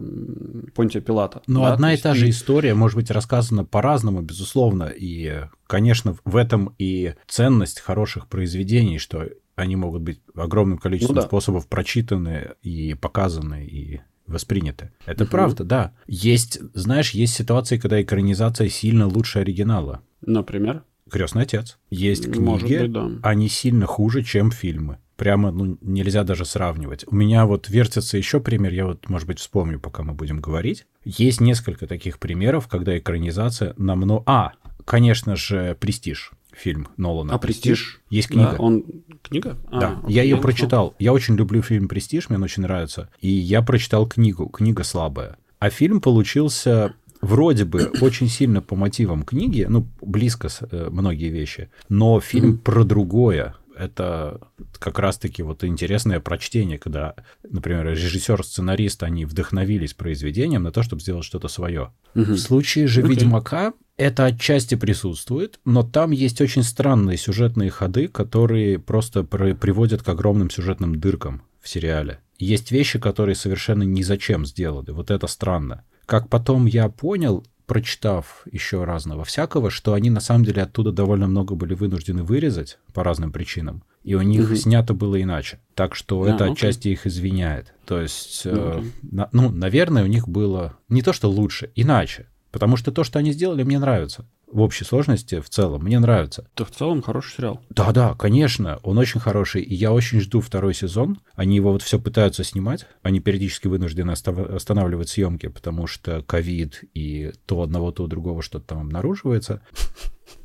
[0.74, 1.42] Понтия Пилата.
[1.48, 1.74] Но да?
[1.74, 2.20] одна То и та ты...
[2.20, 4.86] же история может быть рассказана по-разному, безусловно.
[4.86, 11.22] И, конечно, в этом и ценность хороших произведений, что они могут быть огромным количеством ну,
[11.22, 11.28] да.
[11.28, 14.92] способов прочитаны и показаны, и восприняты.
[15.06, 15.32] Это угу.
[15.32, 15.94] правда, да.
[16.08, 20.02] Есть, знаешь, есть ситуации, когда экранизация сильно лучше оригинала.
[20.22, 20.84] Например?
[21.10, 21.78] Крестный отец.
[21.90, 23.10] Есть книги, Может быть, да.
[23.24, 25.00] они сильно хуже, чем фильмы.
[25.16, 27.04] Прямо ну, нельзя даже сравнивать.
[27.08, 30.86] У меня вот вертится еще пример, я вот, может быть, вспомню, пока мы будем говорить.
[31.04, 34.24] Есть несколько таких примеров, когда экранизация намного...
[34.28, 34.54] А,
[34.86, 37.34] конечно же, «Престиж» фильм Нолана.
[37.34, 38.02] А «Престиж»?
[38.10, 38.52] Есть книга.
[38.52, 38.84] Да, он...
[39.24, 39.58] Книга?
[39.72, 40.96] Да, а, я ее прочитал.
[41.00, 43.10] Я очень люблю фильм «Престиж», мне он очень нравится.
[43.20, 44.48] И я прочитал книгу.
[44.48, 45.38] Книга слабая.
[45.60, 46.94] А фильм получился
[47.28, 52.84] вроде бы очень сильно по мотивам книги, ну, близко э, многие вещи, но фильм про
[52.84, 53.56] другое.
[53.78, 54.42] Это
[54.80, 57.14] как раз-таки вот интересное прочтение, когда,
[57.48, 61.92] например, режиссер, сценарист, они вдохновились произведением на то, чтобы сделать что-то свое.
[62.16, 62.34] Mm-hmm.
[62.34, 63.10] В случае же okay.
[63.10, 70.10] Ведьмака это отчасти присутствует, но там есть очень странные сюжетные ходы, которые просто приводят к
[70.10, 72.20] огромным сюжетным дыркам в сериале.
[72.40, 74.94] Есть вещи, которые совершенно ни зачем сделаны.
[74.94, 75.84] Вот это странно.
[76.08, 81.28] Как потом я понял, прочитав еще разного всякого, что они на самом деле оттуда довольно
[81.28, 84.56] много были вынуждены вырезать по разным причинам, и у них угу.
[84.56, 85.60] снято было иначе.
[85.76, 86.54] Так что а, это окей.
[86.54, 87.74] отчасти их извиняет.
[87.86, 92.28] То есть, э, на, ну, наверное, у них было не то, что лучше, иначе.
[92.52, 96.48] Потому что то, что они сделали, мне нравится в общей сложности, в целом, мне нравится.
[96.56, 97.62] Это в целом хороший сериал.
[97.70, 101.20] Да-да, конечно, он очень хороший, и я очень жду второй сезон.
[101.36, 107.34] Они его вот все пытаются снимать, они периодически вынуждены останавливать съемки, потому что ковид и
[107.46, 109.62] то одного, то другого что-то там обнаруживается.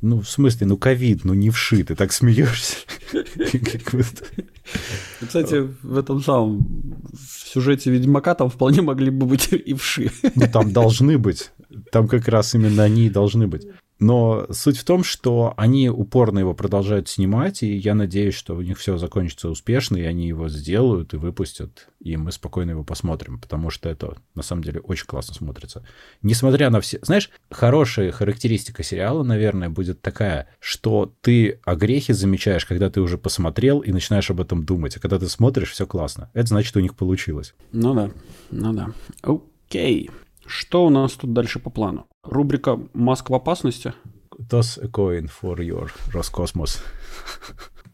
[0.01, 2.77] Ну, в смысле, ну, ковид, ну, не вшит, ты так смеешься.
[5.19, 7.03] Кстати, в этом самом
[7.45, 10.11] сюжете Ведьмака там вполне могли бы быть и вши.
[10.35, 11.51] Ну, там должны быть.
[11.91, 13.67] Там как раз именно они и должны быть.
[13.99, 18.61] Но суть в том, что они упорно его продолжают снимать, и я надеюсь, что у
[18.61, 23.39] них все закончится успешно, и они его сделают и выпустят, и мы спокойно его посмотрим,
[23.39, 25.85] потому что это на самом деле очень классно смотрится.
[26.21, 26.99] Несмотря на все...
[27.01, 33.17] Знаешь, хорошая характеристика сериала, наверное, будет такая, что ты о грехе замечаешь, когда ты уже
[33.17, 36.29] посмотрел и начинаешь об этом думать, а когда ты смотришь, все классно.
[36.33, 37.53] Это значит, у них получилось.
[37.71, 38.11] Ну да,
[38.51, 38.91] ну да.
[39.21, 40.09] Окей.
[40.45, 42.05] Что у нас тут дальше по плану?
[42.23, 43.93] Рубрика «Маск в опасности».
[44.49, 46.83] Toss a coin for your Роскосмос.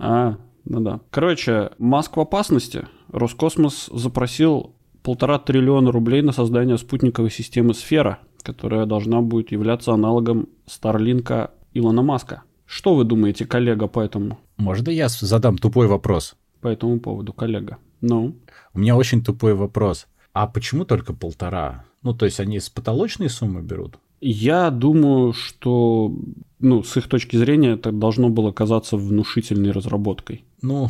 [0.01, 1.01] А, ну да.
[1.11, 2.87] Короче, Маск в опасности.
[3.11, 10.47] Роскосмос запросил полтора триллиона рублей на создание спутниковой системы «Сфера», которая должна будет являться аналогом
[10.65, 12.43] Старлинка Илона Маска.
[12.65, 14.39] Что вы думаете, коллега, по этому?
[14.57, 16.35] Можно я задам тупой вопрос?
[16.61, 17.77] По этому поводу, коллега.
[17.99, 18.35] Ну?
[18.73, 20.07] У меня очень тупой вопрос.
[20.33, 21.83] А почему только полтора?
[22.03, 23.99] Ну, то есть они с потолочной суммы берут?
[24.21, 26.13] Я думаю, что
[26.59, 30.43] ну, с их точки зрения это должно было казаться внушительной разработкой.
[30.61, 30.89] Ну,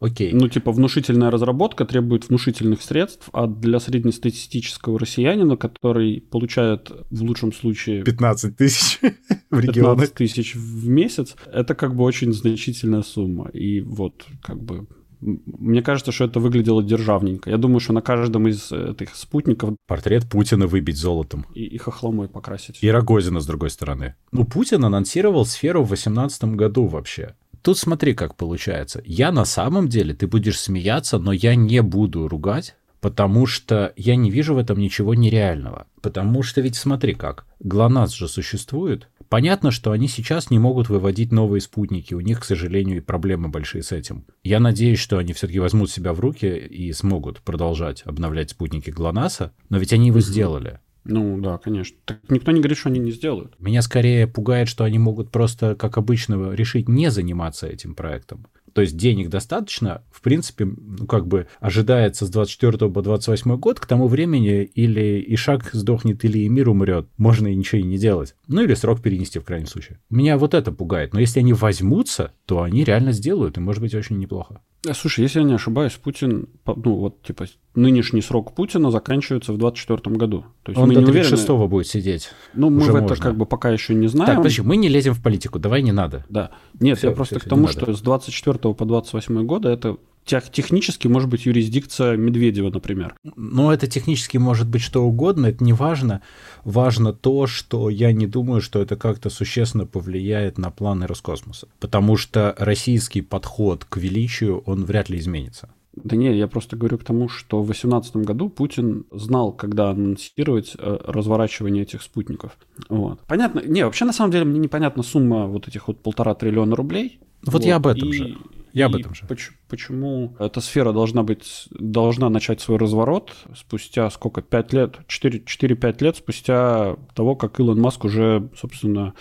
[0.00, 0.32] окей.
[0.32, 7.52] Ну, типа, внушительная разработка требует внушительных средств, а для среднестатистического россиянина, который получает в лучшем
[7.52, 9.00] случае 15 тысяч
[9.50, 13.48] в 15 тысяч в месяц, это как бы очень значительная сумма.
[13.48, 14.86] И вот, как бы,
[15.20, 17.50] мне кажется, что это выглядело державненько.
[17.50, 19.74] Я думаю, что на каждом из этих спутников...
[19.86, 21.46] Портрет Путина выбить золотом.
[21.54, 22.78] И, и хохломой покрасить.
[22.80, 24.14] И Рогозина, с другой стороны.
[24.32, 27.34] Ну, Путин анонсировал сферу в 2018 году вообще.
[27.62, 29.02] Тут смотри, как получается.
[29.04, 34.16] Я на самом деле, ты будешь смеяться, но я не буду ругать, потому что я
[34.16, 35.86] не вижу в этом ничего нереального.
[36.00, 41.32] Потому что ведь смотри как, ГЛОНАСС же существует, Понятно, что они сейчас не могут выводить
[41.32, 44.24] новые спутники, у них, к сожалению, и проблемы большие с этим.
[44.44, 49.52] Я надеюсь, что они все-таки возьмут себя в руки и смогут продолжать обновлять спутники ГЛОНАССа,
[49.68, 50.80] но ведь они его сделали.
[51.04, 51.96] Ну да, конечно.
[52.04, 53.54] Так никто не говорит, что они не сделают.
[53.60, 58.46] Меня скорее пугает, что они могут просто, как обычно, решить не заниматься этим проектом.
[58.76, 63.80] То есть денег достаточно, в принципе, ну, как бы ожидается с 24 по 28 год,
[63.80, 67.08] к тому времени или Ишак сдохнет, или Эмир умрет.
[67.16, 68.34] Можно и ничего и не делать.
[68.48, 69.98] Ну или срок перенести в крайнем случае.
[70.10, 71.14] Меня вот это пугает.
[71.14, 74.60] Но если они возьмутся, то они реально сделают, и может быть очень неплохо.
[74.86, 79.58] Э, слушай, если я не ошибаюсь, Путин, ну вот типа нынешний срок Путина заканчивается в
[79.58, 80.44] 24 году.
[80.62, 81.68] То есть Он мы до 36 уверены...
[81.68, 82.30] будет сидеть.
[82.54, 83.22] Ну, мы Уже в это можно.
[83.22, 84.28] как бы пока еще не знаем.
[84.28, 86.24] Так, подожди, мы не лезем в политику, давай не надо.
[86.28, 86.50] Да.
[86.78, 89.96] Нет, все, я просто все, к тому, что с 24 по 28 года это
[90.26, 93.14] технически может быть юрисдикция Медведева, например.
[93.36, 96.22] Ну, это технически может быть что угодно, это не важно.
[96.64, 101.68] Важно то, что я не думаю, что это как-то существенно повлияет на планы Роскосмоса.
[101.80, 105.70] Потому что российский подход к величию, он вряд ли изменится.
[105.96, 110.76] Да не, я просто говорю к тому, что в 2018 году Путин знал, когда анонсировать
[110.78, 112.58] э, разворачивание этих спутников.
[112.90, 113.20] Вот.
[113.26, 113.60] Понятно.
[113.60, 117.18] Не, вообще на самом деле мне непонятна сумма вот этих вот полтора триллиона рублей.
[117.44, 118.38] Вот, вот я об этом и, же.
[118.76, 119.24] Я об этом же.
[119.26, 126.04] Почему, почему эта сфера должна быть, должна начать свой разворот спустя сколько, 5 лет, 4-5
[126.04, 129.14] лет спустя того, как Илон Маск уже, собственно,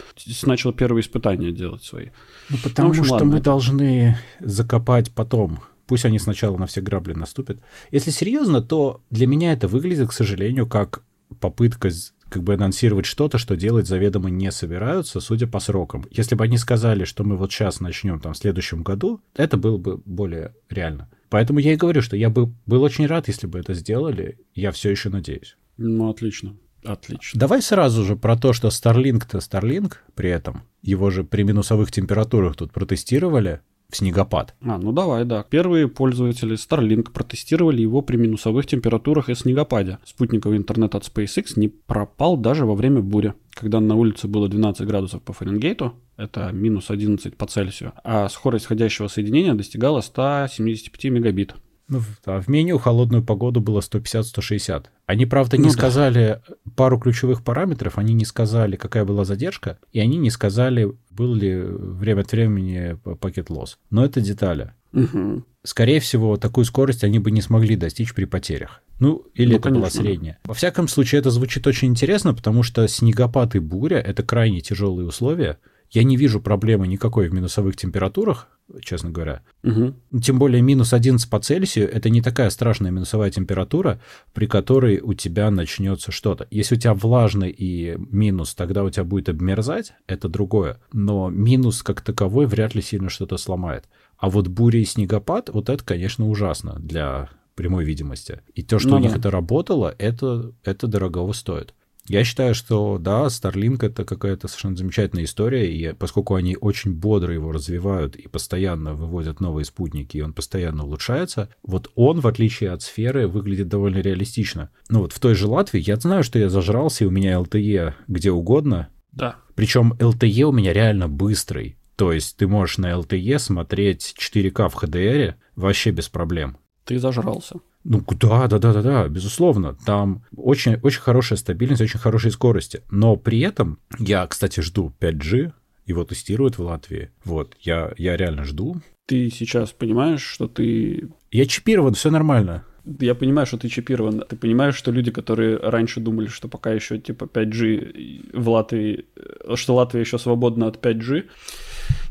[0.43, 2.09] начал первые испытания делать свои.
[2.49, 3.45] Ну, потому ну, общем, что ладно, мы это...
[3.45, 7.59] должны закопать потом Пусть они сначала на все грабли наступят.
[7.91, 11.03] Если серьезно, то для меня это выглядит, к сожалению, как
[11.39, 11.91] попытка
[12.35, 16.05] как бы анонсировать что-то, что делать заведомо не собираются, судя по срокам.
[16.11, 19.77] Если бы они сказали, что мы вот сейчас начнем там в следующем году, это было
[19.77, 21.09] бы более реально.
[21.29, 24.37] Поэтому я и говорю, что я бы был очень рад, если бы это сделали.
[24.53, 25.55] Я все еще надеюсь.
[25.77, 26.57] Ну, отлично.
[26.83, 27.39] Отлично.
[27.39, 32.57] Давай сразу же про то, что Starlink-то Starlink при этом, его же при минусовых температурах
[32.57, 34.55] тут протестировали, в снегопад.
[34.61, 35.43] А, ну давай, да.
[35.43, 39.99] Первые пользователи Starlink протестировали его при минусовых температурах и снегопаде.
[40.05, 43.33] Спутниковый интернет от SpaceX не пропал даже во время бури.
[43.53, 48.65] Когда на улице было 12 градусов по Фаренгейту, это минус 11 по Цельсию, а скорость
[48.65, 51.55] входящего соединения достигала 175 мегабит.
[51.87, 54.85] Ну, а в меню холодную погоду было 150-160.
[55.05, 56.55] Они, правда, не ну, сказали да.
[56.75, 61.55] пару ключевых параметров, они не сказали, какая была задержка, и они не сказали, был ли
[61.61, 63.77] время от времени пакет лосс.
[63.91, 64.73] Но это детали.
[64.93, 65.43] Угу.
[65.63, 68.81] Скорее всего, такую скорость они бы не смогли достичь при потерях.
[68.99, 69.81] Ну, или ну, это конечно.
[69.81, 70.39] была средняя.
[70.45, 75.07] Во всяком случае, это звучит очень интересно, потому что снегопад и буря— это крайне тяжелые
[75.07, 75.59] условия,
[75.91, 78.47] я не вижу проблемы никакой в минусовых температурах,
[78.81, 79.41] честно говоря.
[79.63, 80.19] Угу.
[80.21, 83.99] Тем более минус 11 по Цельсию– это не такая страшная минусовая температура,
[84.33, 86.47] при которой у тебя начнется что-то.
[86.51, 90.79] Если у тебя влажный и минус, тогда у тебя будет обмерзать, это другое.
[90.91, 93.85] Но минус как таковой вряд ли сильно что-то сломает.
[94.17, 98.41] А вот буря и снегопад, вот это, конечно, ужасно для прямой видимости.
[98.53, 99.19] И то, что ну, у них да.
[99.19, 101.73] это работало, это, это дорогого стоит.
[102.07, 107.33] Я считаю, что да, Starlink это какая-то совершенно замечательная история, и поскольку они очень бодро
[107.33, 112.71] его развивают и постоянно выводят новые спутники, и он постоянно улучшается, вот он, в отличие
[112.71, 114.69] от сферы, выглядит довольно реалистично.
[114.89, 117.93] Ну вот в той же Латвии я знаю, что я зажрался, и у меня LTE
[118.07, 118.89] где угодно.
[119.11, 119.37] Да.
[119.55, 121.77] Причем LTE у меня реально быстрый.
[121.95, 126.57] То есть ты можешь на LTE смотреть 4К в HDR вообще без проблем.
[126.83, 127.55] Ты зажрался.
[127.85, 129.77] Ну да, да, да, да, да, безусловно.
[129.85, 132.81] Там очень, очень хорошая стабильность, очень хорошие скорости.
[132.89, 135.53] Но при этом я, кстати, жду 5G,
[135.85, 137.11] его тестируют в Латвии.
[137.23, 138.77] Вот, я, я реально жду.
[139.05, 141.09] Ты сейчас понимаешь, что ты...
[141.31, 142.65] Я чипирован, все нормально.
[142.99, 144.23] Я понимаю, что ты чипирован.
[144.27, 149.55] Ты понимаешь, что люди, которые раньше думали, что пока еще типа 5G в Латвии, э,
[149.55, 151.25] что Латвия еще свободна от 5G,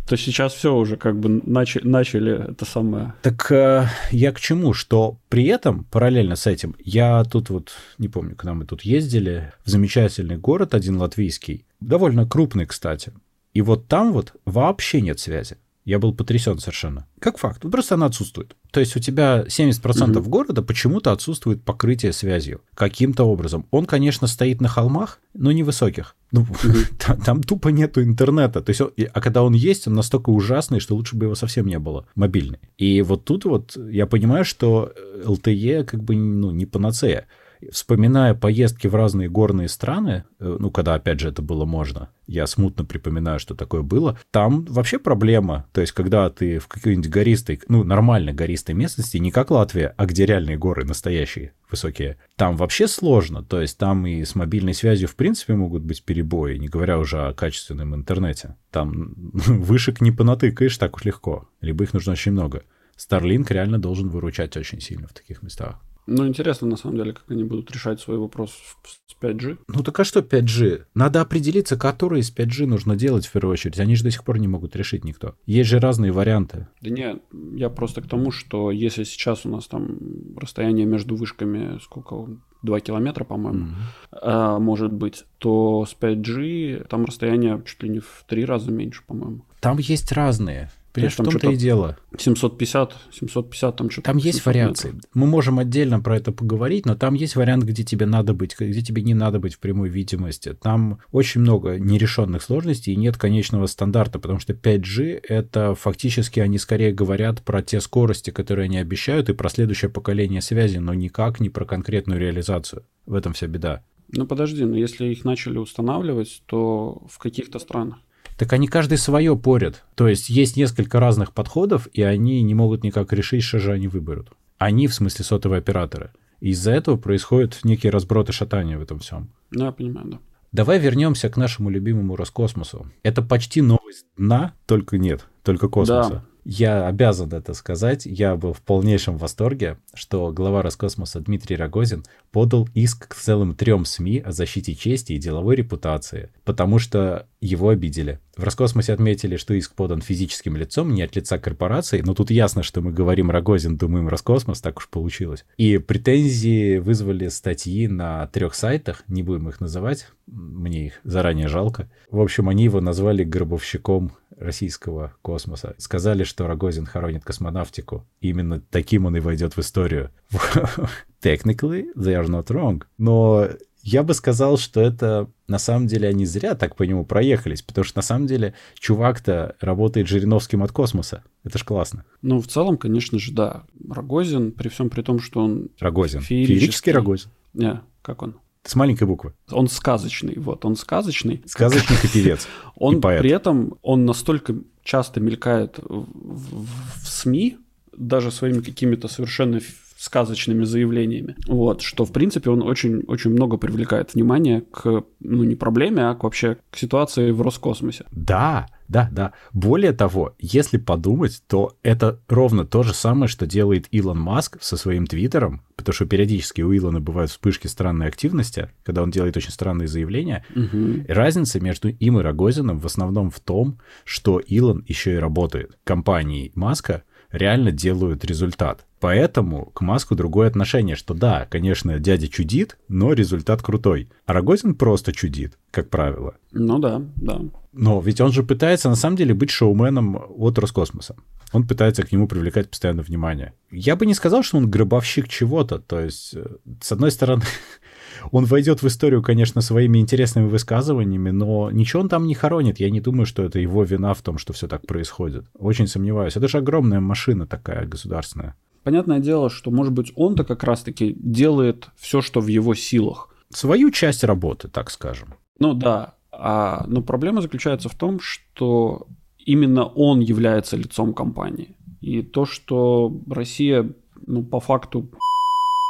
[0.07, 3.15] то сейчас все уже как бы начали, начали это самое.
[3.23, 4.73] Так э, я к чему?
[4.75, 9.53] Что при этом, параллельно с этим, я тут вот, не помню, когда мы тут ездили,
[9.65, 13.13] в замечательный город один латвийский, довольно крупный, кстати.
[13.55, 15.57] И вот там вот вообще нет связи.
[15.85, 17.07] Я был потрясен совершенно.
[17.19, 17.61] Как факт.
[17.61, 18.57] Просто она отсутствует.
[18.71, 20.31] То есть у тебя 70% угу.
[20.31, 22.63] города почему-то отсутствует покрытие связью.
[22.75, 23.67] Каким-то образом.
[23.71, 26.17] Он, конечно, стоит на холмах, но невысоких.
[26.33, 26.75] Ну, угу.
[26.99, 28.63] там, там тупо нету интернета.
[28.63, 31.79] То есть, а когда он есть, он настолько ужасный, что лучше бы его совсем не
[31.79, 32.07] было.
[32.15, 32.61] Мобильный.
[32.79, 34.91] И вот тут вот я понимаю, что
[35.25, 37.27] LTE как бы ну, не панацея
[37.73, 42.47] вспоминая поездки в разные горные страны, э, ну, когда, опять же, это было можно, я
[42.47, 45.67] смутно припоминаю, что такое было, там вообще проблема.
[45.73, 50.07] То есть, когда ты в какой-нибудь гористой, ну, нормальной гористой местности, не как Латвия, а
[50.07, 53.43] где реальные горы настоящие, высокие, там вообще сложно.
[53.43, 57.27] То есть, там и с мобильной связью, в принципе, могут быть перебои, не говоря уже
[57.27, 58.57] о качественном интернете.
[58.71, 62.63] Там вышек не понатыкаешь так уж легко, либо их нужно очень много.
[62.97, 65.81] Starlink реально должен выручать очень сильно в таких местах.
[66.07, 68.53] Ну, интересно, на самом деле, как они будут решать свой вопрос
[68.85, 69.59] с 5G.
[69.69, 70.85] Ну, так а что 5G?
[70.95, 73.81] Надо определиться, который из 5G нужно делать в первую очередь.
[73.81, 75.35] Они же до сих пор не могут решить никто.
[75.47, 76.69] Есть же разные варианты.
[76.81, 77.17] Да не,
[77.57, 79.99] я просто к тому, что если сейчас у нас там
[80.37, 82.29] расстояние между вышками, сколько,
[82.63, 84.19] 2 километра, по-моему, mm-hmm.
[84.23, 89.03] а, может быть, то с 5G там расстояние чуть ли не в три раза меньше,
[89.07, 89.45] по-моему.
[89.61, 90.71] Там есть разные.
[90.95, 91.99] Понимаешь, в том-то и дело.
[92.17, 94.07] 750, 750 там что-то.
[94.07, 94.93] Там есть вариации.
[94.93, 95.11] Метров.
[95.13, 98.81] Мы можем отдельно про это поговорить, но там есть вариант, где тебе надо быть, где
[98.81, 100.55] тебе не надо быть в прямой видимости.
[100.55, 106.59] Там очень много нерешенных сложностей и нет конечного стандарта, потому что 5G это фактически они
[106.59, 111.41] скорее говорят про те скорости, которые они обещают, и про следующее поколение связи, но никак
[111.41, 112.85] не про конкретную реализацию.
[113.05, 113.83] В этом вся беда.
[114.13, 117.99] Ну подожди, но если их начали устанавливать, то в каких-то странах
[118.37, 119.85] так они каждый свое порят.
[119.95, 123.89] То есть есть несколько разных подходов, и они не могут никак решить, что же они
[123.89, 124.31] выберут.
[124.59, 126.11] Они, в смысле, сотовые операторы.
[126.41, 129.31] Из-за этого происходят некие разброты шатания в этом всем.
[129.51, 130.19] Ну, я понимаю, да.
[130.53, 132.87] Давай вернемся к нашему любимому Роскосмосу.
[133.03, 136.11] Это почти новость дна, только нет, только космоса.
[136.11, 136.25] Да.
[136.45, 138.05] Я обязан это сказать.
[138.05, 143.87] Я был в полнейшем восторге, что глава Роскосмоса Дмитрий Рогозин подал иск к целым трем
[143.87, 148.21] СМИ о защите чести и деловой репутации, потому что его обидели.
[148.37, 152.63] В Роскосмосе отметили, что иск подан физическим лицом, не от лица корпорации, но тут ясно,
[152.63, 155.45] что мы говорим Рогозин, думаем Роскосмос, так уж получилось.
[155.57, 161.89] И претензии вызвали статьи на трех сайтах, не будем их называть, мне их заранее жалко.
[162.11, 165.75] В общем, они его назвали гробовщиком российского космоса.
[165.79, 168.05] Сказали, что Рогозин хоронит космонавтику.
[168.21, 170.11] И именно таким он и войдет в историю.
[171.23, 172.83] Technically, they are not wrong.
[172.99, 173.49] Но
[173.83, 177.85] я бы сказал, что это на самом деле они зря так по нему проехались, потому
[177.85, 181.23] что на самом деле чувак-то работает Жириновским от космоса.
[181.45, 182.05] Это ж классно.
[182.21, 183.63] Ну, в целом, конечно же, да.
[183.89, 185.69] Рогозин, при всем при том, что он...
[185.79, 186.21] Рогозин.
[186.21, 187.31] Феерический, феерический Рогозин.
[187.53, 188.35] Не, как он?
[188.65, 189.35] С маленькой буквы.
[189.53, 191.45] Он сказочный, вот, он сказочный.
[191.47, 192.49] Сказочник и певец.
[192.77, 193.21] Он и поэт.
[193.21, 196.67] при этом, он настолько часто мелькает в, в,
[197.03, 197.59] в СМИ,
[197.97, 199.61] даже своими какими-то совершенно
[200.05, 201.35] сказочными заявлениями.
[201.47, 206.25] Вот, что, в принципе, он очень-очень много привлекает внимание к, ну, не проблеме, а к
[206.25, 208.05] вообще к ситуации в Роскосмосе.
[208.13, 209.33] Да, да, да.
[209.55, 214.77] Более того, если подумать, то это ровно то же самое, что делает Илон Маск со
[214.77, 219.53] своим твиттером, потому что периодически у Илона бывают вспышки странной активности, когда он делает очень
[219.53, 220.45] странные заявления.
[220.55, 221.07] Угу.
[221.09, 226.53] Разница между им и Рогозиным в основном в том, что Илон еще и работает компанией
[226.55, 228.87] Маска, реально делают результат.
[229.01, 234.09] Поэтому к Маску другое отношение, что да, конечно, дядя чудит, но результат крутой.
[234.25, 236.37] А Рогозин просто чудит, как правило.
[236.53, 237.41] Ну да, да.
[237.73, 241.17] Но ведь он же пытается на самом деле быть шоуменом от Роскосмоса.
[241.53, 243.53] Он пытается к нему привлекать постоянно внимание.
[243.71, 245.79] Я бы не сказал, что он гробовщик чего-то.
[245.79, 246.47] То есть, э,
[246.81, 247.43] с одной стороны,
[248.31, 252.81] Он войдет в историю, конечно, своими интересными высказываниями, но ничего он там не хоронит.
[252.81, 255.45] Я не думаю, что это его вина в том, что все так происходит.
[255.59, 256.37] Очень сомневаюсь.
[256.37, 258.55] Это же огромная машина такая государственная.
[258.83, 263.35] Понятное дело, что, может быть, он-то как раз-таки делает все, что в его силах.
[263.51, 265.35] Свою часть работы, так скажем.
[265.59, 266.15] Ну да.
[266.31, 269.07] А, но проблема заключается в том, что
[269.39, 271.77] именно он является лицом компании.
[272.01, 273.91] И то, что Россия,
[274.27, 275.09] ну, по факту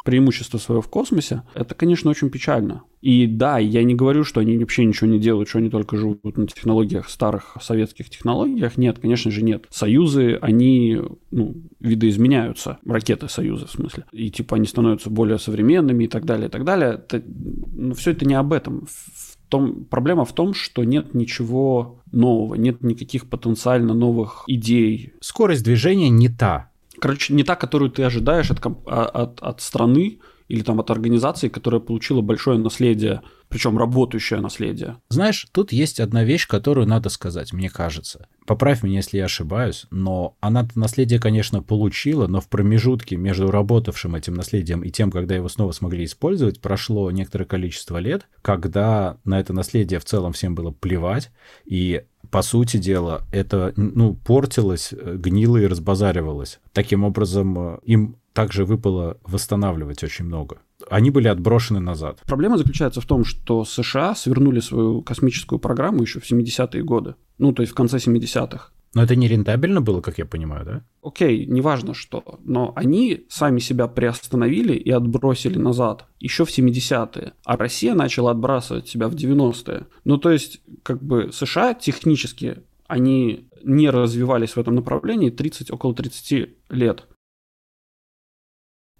[0.04, 2.84] преимущество свое в космосе, это, конечно, очень печально.
[3.00, 6.36] И да, я не говорю, что они вообще ничего не делают, что они только живут
[6.36, 8.76] на технологиях, старых советских технологиях.
[8.76, 9.66] Нет, конечно же нет.
[9.70, 11.00] Союзы, они
[11.30, 14.04] ну, видоизменяются, ракеты Союза в смысле.
[14.12, 16.94] И типа они становятся более современными и так далее, и так далее.
[16.94, 18.86] Это, но ну, все это не об этом.
[18.86, 25.12] В том, проблема в том, что нет ничего нового, нет никаких потенциально новых идей.
[25.20, 26.70] Скорость движения не та.
[27.00, 30.18] Короче, не та, которую ты ожидаешь от, а, от, от страны,
[30.48, 34.96] или там от организации, которая получила большое наследие, причем работающее наследие.
[35.08, 38.28] Знаешь, тут есть одна вещь, которую надо сказать, мне кажется.
[38.46, 44.14] Поправь меня, если я ошибаюсь, но она наследие, конечно, получила, но в промежутке между работавшим
[44.14, 49.40] этим наследием и тем, когда его снова смогли использовать, прошло некоторое количество лет, когда на
[49.40, 51.30] это наследие в целом всем было плевать,
[51.64, 56.58] и по сути дела, это ну, портилось, гнило и разбазаривалось.
[56.72, 60.58] Таким образом, э, им также выпало восстанавливать очень много.
[60.90, 62.20] Они были отброшены назад.
[62.26, 67.14] Проблема заключается в том, что США свернули свою космическую программу еще в 70-е годы.
[67.38, 68.70] Ну, то есть в конце 70-х.
[68.94, 70.84] Но это не рентабельно было, как я понимаю, да?
[71.02, 72.38] Окей, неважно что.
[72.44, 77.32] Но они сами себя приостановили и отбросили назад еще в 70-е.
[77.44, 79.86] А Россия начала отбрасывать себя в 90-е.
[80.04, 85.94] Ну, то есть, как бы США технически, они не развивались в этом направлении 30, около
[85.94, 87.06] 30 лет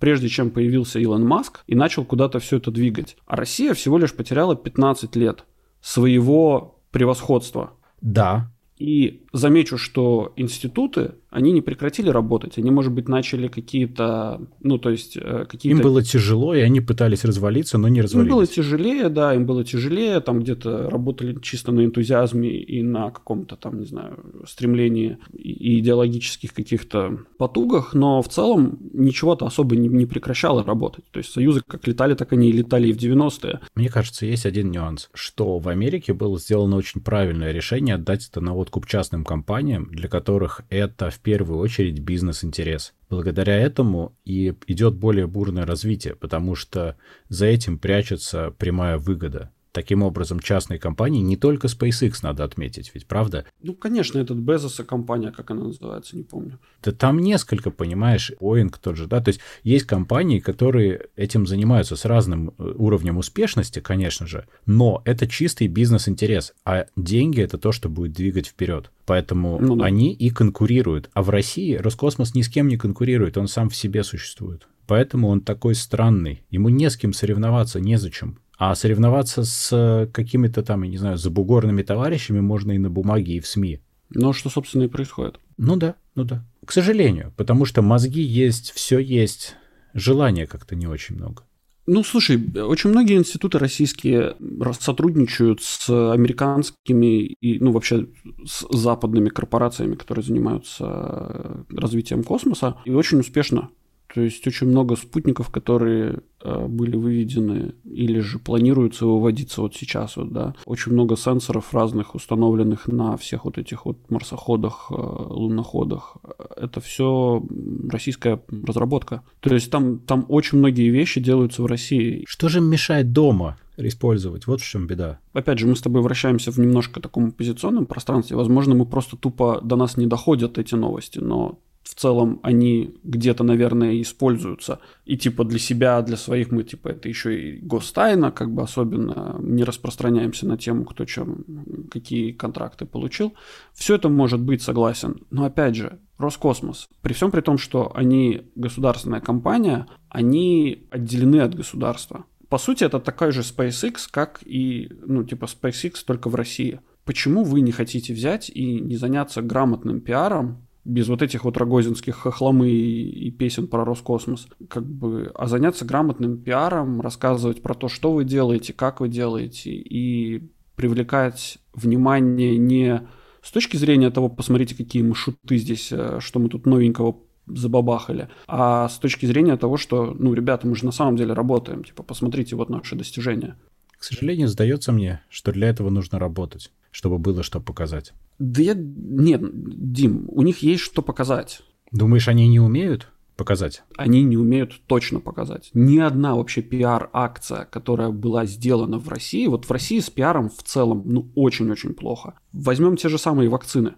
[0.05, 3.17] прежде чем появился Илон Маск и начал куда-то все это двигать.
[3.25, 5.47] А Россия всего лишь потеряла 15 лет
[5.81, 7.73] своего превосходства.
[8.03, 8.53] Да.
[8.77, 14.91] И замечу, что институты они не прекратили работать, они, может быть, начали какие-то, ну, то
[14.91, 15.77] есть э, какие-то...
[15.77, 18.31] Им было тяжело, и они пытались развалиться, но не развалились.
[18.31, 23.11] Им было тяжелее, да, им было тяжелее, там где-то работали чисто на энтузиазме и на
[23.11, 29.89] каком-то там, не знаю, стремлении и идеологических каких-то потугах, но в целом ничего-то особо не,
[29.89, 31.05] не прекращало работать.
[31.11, 33.61] То есть союзы как летали, так они и летали и в 90-е.
[33.75, 38.41] Мне кажется, есть один нюанс, что в Америке было сделано очень правильное решение отдать это
[38.41, 42.95] на откуп частным компаниям, для которых это в первую очередь бизнес-интерес.
[43.09, 46.97] Благодаря этому и идет более бурное развитие, потому что
[47.29, 49.51] за этим прячется прямая выгода.
[49.75, 53.45] Таким образом, частные компании, не только SpaceX надо отметить, ведь правда?
[53.61, 56.61] Ну, конечно, этот Безоса компания, как она называется, не помню.
[56.81, 61.97] Да там несколько, понимаешь, Boeing тот же, да, то есть есть компании, которые этим занимаются
[61.97, 67.73] с разным э, уровнем успешности, конечно же, но это чистый бизнес-интерес, а деньги это то,
[67.73, 68.93] что будет двигать вперед.
[69.07, 69.87] Поэтому ну, да.
[69.87, 71.11] они и конкурируют.
[71.15, 74.69] А в России Роскосмос ни с кем не конкурирует, он сам в себе существует.
[74.87, 76.45] Поэтому он такой странный.
[76.51, 78.39] Ему не с кем соревноваться, незачем.
[78.57, 83.41] А соревноваться с какими-то там, я не знаю, забугорными товарищами можно и на бумаге, и
[83.41, 83.81] в СМИ.
[84.11, 85.41] Ну, что, собственно, и происходит.
[85.57, 86.45] Ну да, ну да.
[86.65, 89.57] К сожалению, потому что мозги есть, все есть,
[89.93, 91.45] желания как-то не очень много.
[91.87, 94.37] Ну, слушай, очень многие институты российские
[94.81, 98.07] сотрудничают с американскими и, ну, вообще
[98.47, 103.69] с западными корпорациями, которые занимаются развитием космоса, и очень успешно.
[104.15, 110.17] То есть очень много спутников, которые э, были выведены или же планируются выводиться вот сейчас,
[110.17, 110.55] вот, да.
[110.67, 116.17] Очень много сенсоров разных установленных на всех вот этих вот марсоходах, э, луноходах.
[116.57, 117.43] Это все
[117.91, 119.23] российская разработка.
[119.41, 122.25] То есть там, там очень многие вещи делаются в России.
[122.27, 124.47] Что же мешает дома использовать.
[124.47, 125.19] Вот в чем беда.
[125.33, 128.37] Опять же, мы с тобой вращаемся в немножко таком позиционном пространстве.
[128.37, 133.45] Возможно, мы просто тупо до нас не доходят эти новости, но в целом они где-то,
[133.45, 134.81] наверное, используются.
[135.05, 139.37] И типа для себя, для своих мы типа это еще и гостайна, как бы особенно
[139.41, 141.45] не распространяемся на тему, кто чем,
[141.91, 143.35] какие контракты получил.
[143.75, 145.27] Все это может быть согласен.
[145.31, 151.55] Но опять же, Роскосмос, при всем при том, что они государственная компания, они отделены от
[151.55, 152.25] государства.
[152.49, 156.81] По сути, это такая же SpaceX, как и, ну, типа SpaceX только в России.
[157.05, 162.17] Почему вы не хотите взять и не заняться грамотным пиаром без вот этих вот рогозинских
[162.17, 167.89] хохломы и, и песен про Роскосмос, как бы, а заняться грамотным пиаром, рассказывать про то,
[167.89, 173.07] что вы делаете, как вы делаете, и привлекать внимание не
[173.43, 178.29] с точки зрения того, посмотрите, какие мы шуты здесь, э, что мы тут новенького забабахали,
[178.47, 182.03] а с точки зрения того, что, ну, ребята, мы же на самом деле работаем, типа,
[182.03, 183.57] посмотрите, вот наши достижения.
[183.99, 188.13] К сожалению, сдается мне, что для этого нужно работать, чтобы было что показать.
[188.39, 188.75] Да я...
[188.75, 191.63] Нет, Дим, у них есть что показать.
[191.91, 193.83] Думаешь, они не умеют показать?
[193.97, 195.71] Они не умеют точно показать.
[195.75, 200.63] Ни одна вообще пиар-акция, которая была сделана в России, вот в России с пиаром в
[200.63, 202.35] целом, ну, очень-очень плохо.
[202.53, 203.95] Возьмем те же самые вакцины.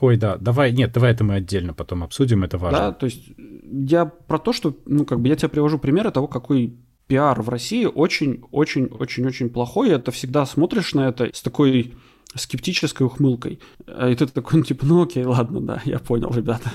[0.00, 2.78] Ой, да, давай, нет, давай это мы отдельно потом обсудим, это важно.
[2.78, 3.32] Да, то есть
[3.64, 6.76] я про то, что, ну, как бы я тебе привожу примеры того, какой
[7.10, 9.90] пиар в России очень-очень-очень-очень плохой.
[9.90, 11.94] Это всегда смотришь на это с такой
[12.34, 13.60] скептической ухмылкой.
[13.86, 16.70] И ты такой, ну, типа, ну окей, ладно, да, я понял, ребята.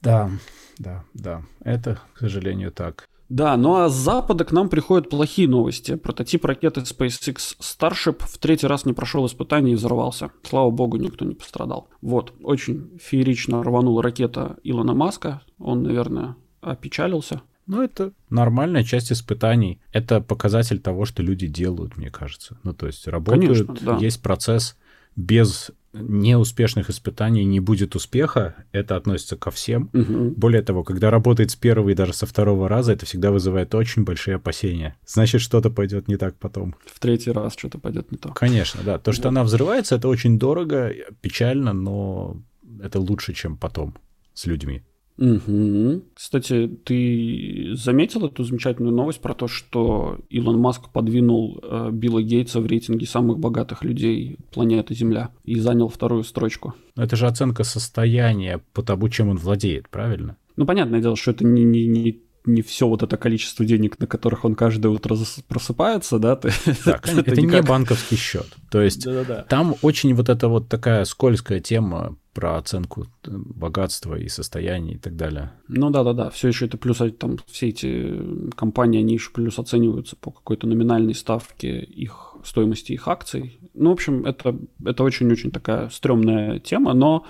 [0.00, 0.30] Да,
[0.78, 1.42] да, да.
[1.60, 3.06] Это, к сожалению, так.
[3.30, 5.96] Да, ну а с Запада к нам приходят плохие новости.
[5.96, 10.30] Прототип ракеты SpaceX Starship в третий раз не прошел испытание и взорвался.
[10.42, 11.88] Слава богу, никто не пострадал.
[12.02, 15.42] Вот, очень феерично рванула ракета Илона Маска.
[15.58, 17.40] Он, наверное, опечалился.
[17.66, 19.80] Ну, это нормальная часть испытаний.
[19.92, 22.58] Это показатель того, что люди делают, мне кажется.
[22.62, 23.96] Ну, то есть работают, Конечно, да.
[23.98, 24.76] есть процесс
[25.16, 29.90] без неуспешных испытаний не будет успеха, это относится ко всем.
[29.92, 30.34] Угу.
[30.36, 34.04] Более того, когда работает с первого и даже со второго раза, это всегда вызывает очень
[34.04, 34.96] большие опасения.
[35.06, 36.74] Значит, что-то пойдет не так потом.
[36.86, 38.34] В третий раз что-то пойдет не так.
[38.34, 38.98] Конечно, да.
[38.98, 39.28] То, что вот.
[39.28, 42.42] она взрывается, это очень дорого, печально, но
[42.82, 43.94] это лучше, чем потом
[44.34, 44.82] с людьми.
[45.16, 46.02] Угу.
[46.14, 52.60] Кстати, ты заметил эту замечательную новость про то, что Илон Маск подвинул э, Билла Гейтса
[52.60, 56.74] в рейтинге самых богатых людей планеты Земля и занял вторую строчку?
[56.96, 60.36] Это же оценка состояния по тому, чем он владеет, правильно?
[60.56, 64.06] Ну, понятное дело, что это не, не, не не все вот это количество денег, на
[64.06, 65.16] которых он каждое утро
[65.48, 66.36] просыпается, да?
[66.84, 68.46] Так, это, это не банковский счет.
[68.70, 69.46] То есть Да-да-да.
[69.48, 74.98] там очень вот эта вот такая скользкая тема про оценку э, богатства и состояния и
[74.98, 75.52] так далее.
[75.68, 76.30] Ну да, да, да.
[76.30, 81.14] Все еще это плюс там все эти компании, они еще плюс оцениваются по какой-то номинальной
[81.14, 83.58] ставке их стоимости их акций.
[83.72, 87.24] Ну, в общем, это, это очень-очень такая стрёмная тема, но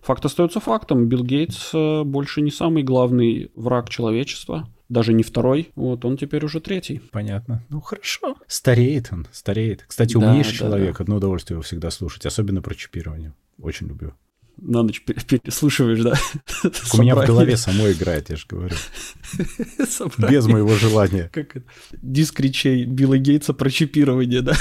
[0.00, 1.08] факт остается фактом.
[1.08, 6.44] Билл Гейтс э, больше не самый главный враг человечества даже не второй, вот он теперь
[6.44, 7.00] уже третий.
[7.12, 7.64] Понятно.
[7.68, 8.36] Ну хорошо.
[8.48, 9.84] Стареет он, стареет.
[9.86, 11.04] Кстати, умнейший да, человек, да.
[11.04, 13.32] одно удовольствие его всегда слушать, особенно про чипирование.
[13.56, 14.14] Очень люблю
[14.60, 16.14] на ночь переслушиваешь, да?
[16.94, 18.76] У меня в голове само играет, я же говорю.
[20.30, 21.30] Без моего желания.
[21.32, 21.66] Как это?
[22.02, 24.54] Диск речей Билла Гейтса про чипирование, да?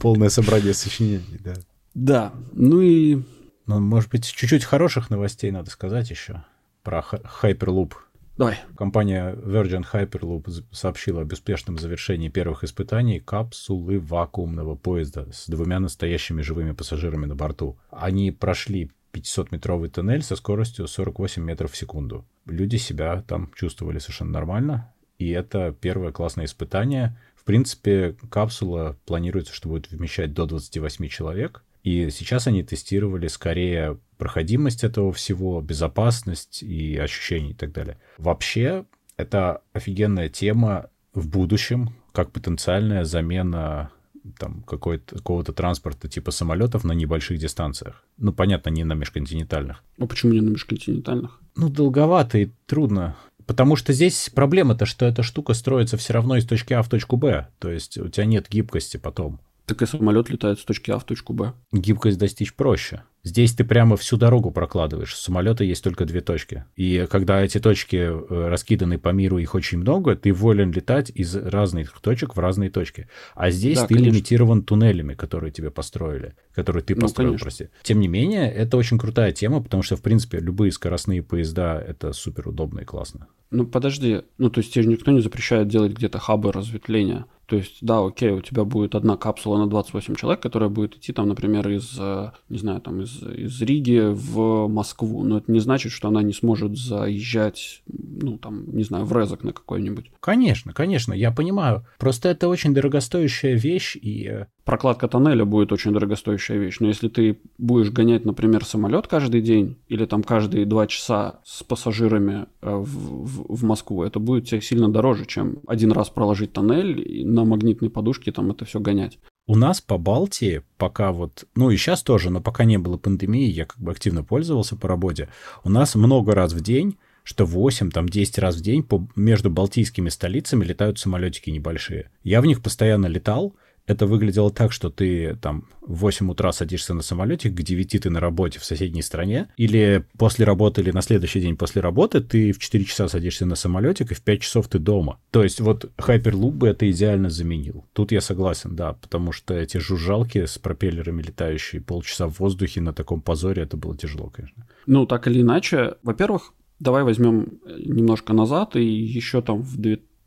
[0.00, 1.54] Полное собрание сочинений, да.
[1.94, 3.22] Да, ну и...
[3.66, 6.44] Ну, может быть, чуть-чуть хороших новостей надо сказать еще
[6.82, 7.04] про
[7.42, 7.92] Hyperloop
[8.40, 8.58] Давай.
[8.74, 16.40] Компания Virgin Hyperloop сообщила об успешном завершении первых испытаний капсулы вакуумного поезда с двумя настоящими
[16.40, 17.76] живыми пассажирами на борту.
[17.90, 22.24] Они прошли 500-метровый туннель со скоростью 48 метров в секунду.
[22.46, 27.18] Люди себя там чувствовали совершенно нормально, и это первое классное испытание.
[27.36, 33.98] В принципе, капсула планируется, что будет вмещать до 28 человек, и сейчас они тестировали скорее
[34.18, 37.98] проходимость этого всего, безопасность и ощущения и так далее.
[38.18, 38.84] Вообще,
[39.16, 43.90] это офигенная тема в будущем, как потенциальная замена
[44.38, 48.04] там какого-то транспорта типа самолетов на небольших дистанциях.
[48.18, 49.82] Ну, понятно, не на межконтинентальных.
[49.98, 51.40] А почему не на межконтинентальных?
[51.56, 53.16] Ну, долговато и трудно.
[53.46, 57.16] Потому что здесь проблема-то, что эта штука строится все равно из точки А в точку
[57.16, 57.48] Б.
[57.58, 59.40] То есть у тебя нет гибкости потом.
[59.70, 61.52] Так и самолет летает с точки А в точку Б.
[61.70, 63.04] Гибкость достичь проще.
[63.22, 65.14] Здесь ты прямо всю дорогу прокладываешь.
[65.14, 66.64] С самолета есть только две точки.
[66.76, 71.36] И когда эти точки э, раскиданы по миру, их очень много, ты волен летать из
[71.36, 73.08] разных точек в разные точки.
[73.34, 74.12] А здесь да, ты конечно.
[74.12, 77.68] лимитирован туннелями, которые тебе построили, которые ты ну, построил, ну, прости.
[77.82, 82.12] Тем не менее, это очень крутая тема, потому что, в принципе, любые скоростные поезда— это
[82.12, 83.28] супер удобно и классно.
[83.50, 84.22] Ну, подожди.
[84.38, 87.26] Ну, то есть тебе никто не запрещает делать где-то хабы разветвления.
[87.46, 91.12] То есть, да, окей, у тебя будет одна капсула на 28 человек, которая будет идти
[91.12, 95.22] там, например, из, э, не знаю, там из, из Риги в Москву.
[95.24, 99.44] Но это не значит, что она не сможет заезжать, ну, там, не знаю, в Резок
[99.44, 100.10] на какой-нибудь.
[100.20, 101.84] Конечно, конечно, я понимаю.
[101.98, 104.28] Просто это очень дорогостоящая вещь и...
[104.28, 106.76] Э, Прокладка тоннеля будет очень дорогостоящая вещь.
[106.80, 111.62] Но если ты будешь гонять, например, самолет каждый день или там каждые два часа с
[111.62, 116.52] пассажирами э, в, в, в Москву, это будет тебе сильно дороже, чем один раз проложить
[116.52, 119.18] тоннель и на магнитной подушке там это все гонять.
[119.50, 123.50] У нас по Балтии пока вот, ну и сейчас тоже, но пока не было пандемии,
[123.50, 125.28] я как бы активно пользовался по работе,
[125.64, 129.50] у нас много раз в день что 8, там 10 раз в день по, между
[129.50, 132.10] балтийскими столицами летают самолетики небольшие.
[132.22, 133.56] Я в них постоянно летал,
[133.90, 138.08] это выглядело так, что ты там в 8 утра садишься на самолете, к 9 ты
[138.08, 142.52] на работе в соседней стране, или после работы, или на следующий день после работы ты
[142.52, 145.18] в 4 часа садишься на самолетик, и в 5 часов ты дома.
[145.32, 147.84] То есть вот Hyperloop бы это идеально заменил.
[147.92, 152.92] Тут я согласен, да, потому что эти жужжалки с пропеллерами летающие полчаса в воздухе на
[152.92, 154.66] таком позоре, это было тяжело, конечно.
[154.86, 159.76] Ну, так или иначе, во-первых, давай возьмем немножко назад, и еще там в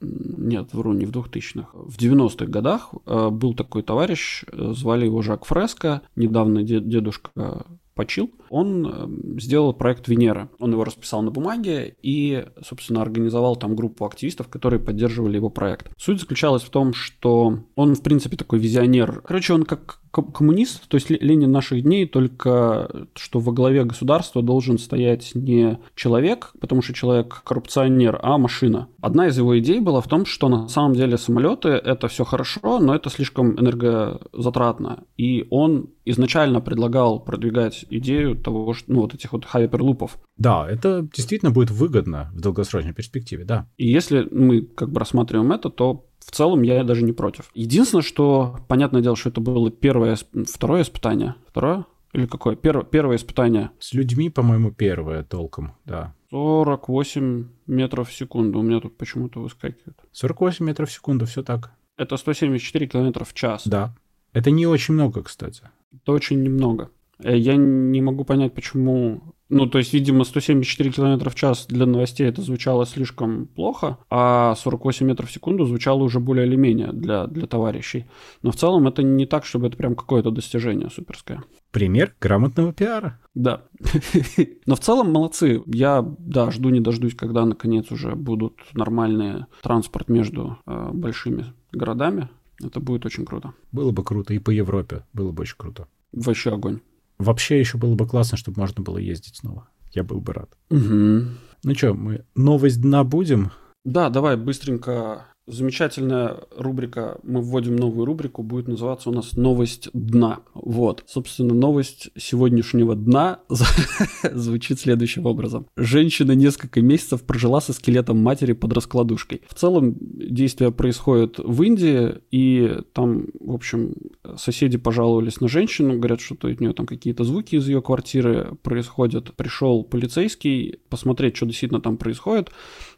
[0.04, 1.70] нет, вру, не в 2000-х.
[1.74, 8.32] В 90-х годах э, был такой товарищ, э, звали его Жак Фреско, недавно дедушка почил.
[8.54, 10.48] Он э, сделал проект Венера.
[10.60, 15.90] Он его расписал на бумаге и, собственно, организовал там группу активистов, которые поддерживали его проект.
[15.98, 19.22] Суть заключалась в том, что он, в принципе, такой визионер.
[19.26, 24.78] Короче, он как коммунист, то есть Ленин наших дней, только что во главе государства должен
[24.78, 28.90] стоять не человек, потому что человек коррупционер, а машина.
[29.02, 32.80] Одна из его идей была в том, что на самом деле самолеты это все хорошо,
[32.80, 35.06] но это слишком энергозатратно.
[35.18, 40.18] И он изначально предлагал продвигать идею того, что, ну, вот этих вот хайперлупов.
[40.38, 43.68] Да, это действительно будет выгодно в долгосрочной перспективе, да.
[43.78, 47.50] И если мы как бы рассматриваем это, то в целом я даже не против.
[47.54, 51.36] Единственное, что, понятное дело, что это было первое, второе испытание.
[51.48, 51.86] Второе?
[52.14, 52.56] Или какое?
[52.56, 53.72] Первое, первое испытание.
[53.80, 56.14] С людьми, по-моему, первое толком, да.
[56.30, 58.60] 48 метров в секунду.
[58.60, 59.98] У меня тут почему-то выскакивает.
[60.12, 61.74] 48 метров в секунду, все так.
[61.98, 63.68] Это 174 километра в час.
[63.68, 63.96] Да.
[64.32, 65.64] Это не очень много, кстати.
[65.94, 66.90] Это очень немного.
[67.24, 71.86] Э, я не могу понять, почему ну, то есть, видимо, 174 км в час для
[71.86, 76.92] новостей это звучало слишком плохо, а 48 метров в секунду звучало уже более или менее
[76.92, 78.06] для, для товарищей.
[78.42, 81.44] Но в целом это не так, чтобы это прям какое-то достижение суперское.
[81.72, 83.20] Пример грамотного пиара.
[83.36, 83.62] Да.
[84.66, 85.62] Но в целом молодцы.
[85.68, 92.30] Я, да, жду не дождусь, когда наконец уже будут нормальные транспорт между э, большими городами.
[92.64, 93.54] Это будет очень круто.
[93.72, 95.04] Было бы круто и по Европе.
[95.14, 95.88] Было бы очень круто.
[96.12, 96.80] Вообще огонь.
[97.24, 99.68] Вообще еще было бы классно, чтобы можно было ездить снова.
[99.92, 100.50] Я был бы рад.
[100.70, 101.22] Угу.
[101.66, 103.52] Ну что, мы новость дна будем?
[103.86, 110.40] Да, давай быстренько замечательная рубрика, мы вводим новую рубрику, будет называться у нас «Новость дна».
[110.54, 113.40] Вот, собственно, новость сегодняшнего дна
[114.32, 115.68] звучит следующим образом.
[115.76, 119.42] Женщина несколько месяцев прожила со скелетом матери под раскладушкой.
[119.48, 123.96] В целом, действие происходит в Индии, и там, в общем,
[124.38, 129.34] соседи пожаловались на женщину, говорят, что у нее там какие-то звуки из ее квартиры происходят.
[129.36, 132.52] Пришел полицейский посмотреть, что действительно там происходит,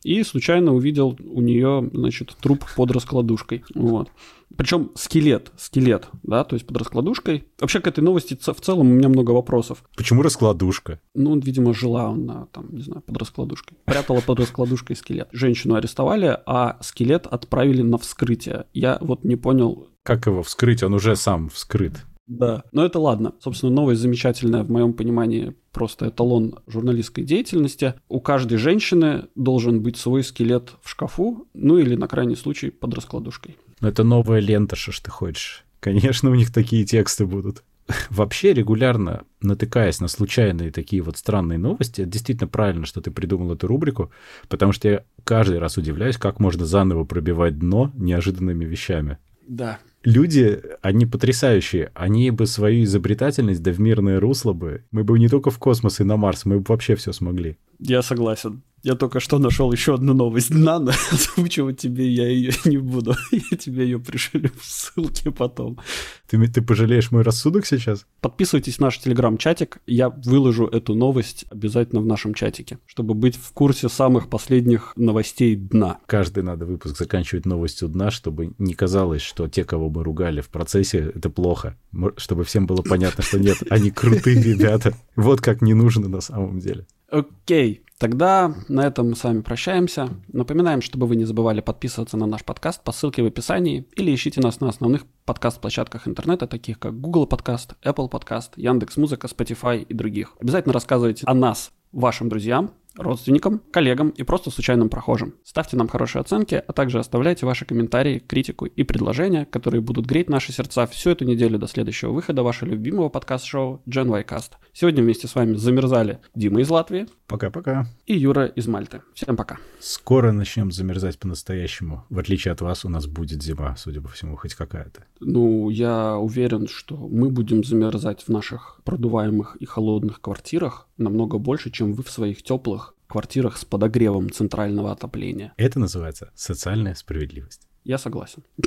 [0.06, 3.66] и случайно увидел у нее, значит, труп под раскладушкой.
[3.74, 4.12] Вот.
[4.56, 7.46] Причем скелет, скелет, да, то есть под раскладушкой.
[7.60, 9.84] Вообще к этой новости в целом у меня много вопросов.
[9.98, 11.00] Почему раскладушка?
[11.16, 13.80] Ну, видимо, жила она там, не знаю, под раскладушкой.
[13.86, 15.28] Прятала под раскладушкой скелет.
[15.32, 18.68] Женщину арестовали, а скелет отправили на вскрытие.
[18.74, 19.88] Я вот не понял...
[20.04, 20.84] Как его вскрыть?
[20.84, 22.06] Он уже сам вскрыт.
[22.28, 23.36] Да, но это ладно.
[23.40, 27.94] Собственно, новость замечательная в моем понимании, просто эталон журналистской деятельности.
[28.08, 32.94] У каждой женщины должен быть свой скелет в шкафу, ну или на крайний случай под
[32.96, 33.58] раскладушкой.
[33.82, 35.66] Ну это новая лента, что ж ты хочешь.
[35.80, 37.64] Конечно, у них такие тексты будут.
[38.10, 43.54] Вообще регулярно натыкаясь на случайные такие вот странные новости, это действительно правильно, что ты придумал
[43.54, 44.12] эту рубрику,
[44.50, 49.20] потому что я каждый раз удивляюсь, как можно заново пробивать дно неожиданными вещами.
[49.48, 51.92] Да, люди, они потрясающие.
[51.94, 54.84] Они бы свою изобретательность да в мирное русло бы.
[54.92, 57.58] Мы бы не только в космос и на Марс, мы бы вообще все смогли.
[57.80, 58.62] Я согласен.
[58.86, 60.52] Я только что нашел еще одну новость.
[60.52, 63.16] Надо озвучивать тебе я ее не буду.
[63.32, 65.80] Я тебе ее пришлю в ссылке потом.
[66.28, 68.06] Ты, ты пожалеешь мой рассудок сейчас?
[68.22, 69.80] Подписывайтесь на наш телеграм-чатик.
[69.88, 75.56] Я выложу эту новость обязательно в нашем чатике, чтобы быть в курсе самых последних новостей
[75.56, 75.98] дна.
[76.06, 80.50] Каждый надо выпуск заканчивать новостью дна, чтобы не казалось, что те, кого мы ругали в
[80.50, 81.76] процессе, это плохо.
[82.18, 84.94] Чтобы всем было понятно, что нет, они крутые ребята.
[85.16, 86.86] Вот как не нужно на самом деле.
[87.16, 90.10] Окей, тогда на этом мы с вами прощаемся.
[90.28, 94.42] Напоминаем, чтобы вы не забывали подписываться на наш подкаст по ссылке в описании или ищите
[94.42, 100.34] нас на основных подкаст-площадках интернета, таких как Google Подкаст, Apple Подкаст, Яндекс.Музыка, Spotify и других.
[100.42, 105.36] Обязательно рассказывайте о нас вашим друзьям, родственникам, коллегам и просто случайным прохожим.
[105.44, 110.30] Ставьте нам хорошие оценки, а также оставляйте ваши комментарии, критику и предложения, которые будут греть
[110.30, 114.52] наши сердца всю эту неделю до следующего выхода вашего любимого подкаст-шоу Gen Y Cast.
[114.74, 117.08] Сегодня вместе с вами замерзали Дима из Латвии.
[117.28, 117.88] Пока-пока.
[118.06, 119.02] И Юра из Мальты.
[119.14, 119.58] Всем пока.
[119.80, 122.06] Скоро начнем замерзать по-настоящему.
[122.10, 125.06] В отличие от вас, у нас будет зима, судя по всему, хоть какая-то.
[125.20, 131.72] Ну, я уверен, что мы будем замерзать в наших продуваемых и холодных квартирах намного больше,
[131.72, 135.54] чем вы в своих теплых квартирах с подогревом центрального отопления.
[135.58, 137.68] Это называется социальная справедливость.
[137.84, 138.44] Я согласен.